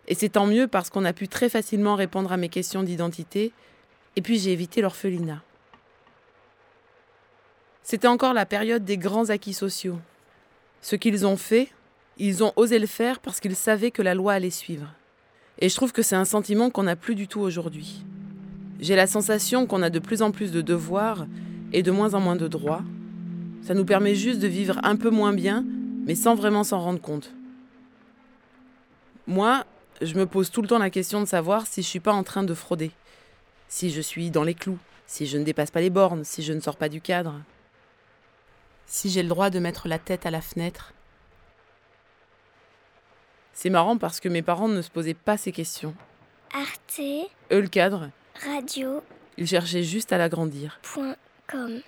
et 0.07 0.15
c'est 0.15 0.29
tant 0.29 0.45
mieux 0.45 0.67
parce 0.67 0.89
qu'on 0.89 1.05
a 1.05 1.13
pu 1.13 1.27
très 1.27 1.49
facilement 1.49 1.95
répondre 1.95 2.31
à 2.31 2.37
mes 2.37 2.49
questions 2.49 2.83
d'identité, 2.83 3.51
et 4.15 4.21
puis 4.21 4.39
j'ai 4.39 4.53
évité 4.53 4.81
l'orphelinat. 4.81 5.41
C'était 7.83 8.07
encore 8.07 8.33
la 8.33 8.45
période 8.45 8.83
des 8.83 8.97
grands 8.97 9.29
acquis 9.29 9.53
sociaux. 9.53 9.99
Ce 10.81 10.95
qu'ils 10.95 11.25
ont 11.25 11.37
fait, 11.37 11.69
ils 12.17 12.43
ont 12.43 12.51
osé 12.55 12.79
le 12.79 12.87
faire 12.87 13.19
parce 13.19 13.39
qu'ils 13.39 13.55
savaient 13.55 13.91
que 13.91 14.01
la 14.01 14.15
loi 14.15 14.33
allait 14.33 14.49
suivre. 14.49 14.93
Et 15.59 15.69
je 15.69 15.75
trouve 15.75 15.91
que 15.91 16.01
c'est 16.01 16.15
un 16.15 16.25
sentiment 16.25 16.69
qu'on 16.69 16.83
n'a 16.83 16.95
plus 16.95 17.15
du 17.15 17.27
tout 17.27 17.39
aujourd'hui. 17.39 18.03
J'ai 18.79 18.95
la 18.95 19.07
sensation 19.07 19.65
qu'on 19.65 19.81
a 19.81 19.89
de 19.89 19.99
plus 19.99 20.21
en 20.21 20.31
plus 20.31 20.51
de 20.51 20.61
devoirs 20.61 21.25
et 21.73 21.81
de 21.81 21.91
moins 21.91 22.13
en 22.13 22.19
moins 22.19 22.35
de 22.35 22.47
droits. 22.47 22.83
Ça 23.61 23.73
nous 23.73 23.85
permet 23.85 24.15
juste 24.15 24.39
de 24.39 24.47
vivre 24.47 24.79
un 24.83 24.95
peu 24.95 25.09
moins 25.09 25.33
bien, 25.33 25.65
mais 26.07 26.15
sans 26.15 26.35
vraiment 26.35 26.63
s'en 26.63 26.79
rendre 26.79 27.01
compte. 27.01 27.31
Moi, 29.27 29.65
je 30.01 30.15
me 30.15 30.25
pose 30.25 30.49
tout 30.49 30.61
le 30.61 30.67
temps 30.69 30.79
la 30.79 30.89
question 30.89 31.19
de 31.19 31.25
savoir 31.25 31.67
si 31.67 31.81
je 31.81 31.87
suis 31.87 31.99
pas 31.99 32.13
en 32.13 32.23
train 32.23 32.43
de 32.43 32.53
frauder, 32.53 32.91
si 33.67 33.91
je 33.91 33.99
suis 33.99 34.31
dans 34.31 34.43
les 34.43 34.53
clous, 34.53 34.79
si 35.05 35.27
je 35.27 35.37
ne 35.37 35.43
dépasse 35.43 35.69
pas 35.69 35.81
les 35.81 35.89
bornes, 35.89 36.23
si 36.23 36.43
je 36.43 36.53
ne 36.53 36.61
sors 36.61 36.77
pas 36.77 36.87
du 36.87 37.01
cadre, 37.01 37.41
si 38.85 39.09
j'ai 39.09 39.21
le 39.21 39.27
droit 39.27 39.49
de 39.49 39.59
mettre 39.59 39.89
la 39.89 39.99
tête 39.99 40.25
à 40.25 40.31
la 40.31 40.39
fenêtre. 40.39 40.93
C'est 43.51 43.69
marrant 43.69 43.97
parce 43.97 44.21
que 44.21 44.29
mes 44.29 44.41
parents 44.41 44.69
ne 44.69 44.81
se 44.81 44.89
posaient 44.89 45.13
pas 45.13 45.35
ces 45.35 45.51
questions. 45.51 45.93
Arte. 46.53 47.01
Eux, 47.51 47.59
le 47.59 47.67
cadre, 47.67 48.11
Radio. 48.45 49.01
Il 49.37 49.45
cherchait 49.45 49.83
juste 49.83 50.13
à 50.13 50.17
l'agrandir. 50.17 50.79
Point 50.83 51.17
com. 51.47 51.81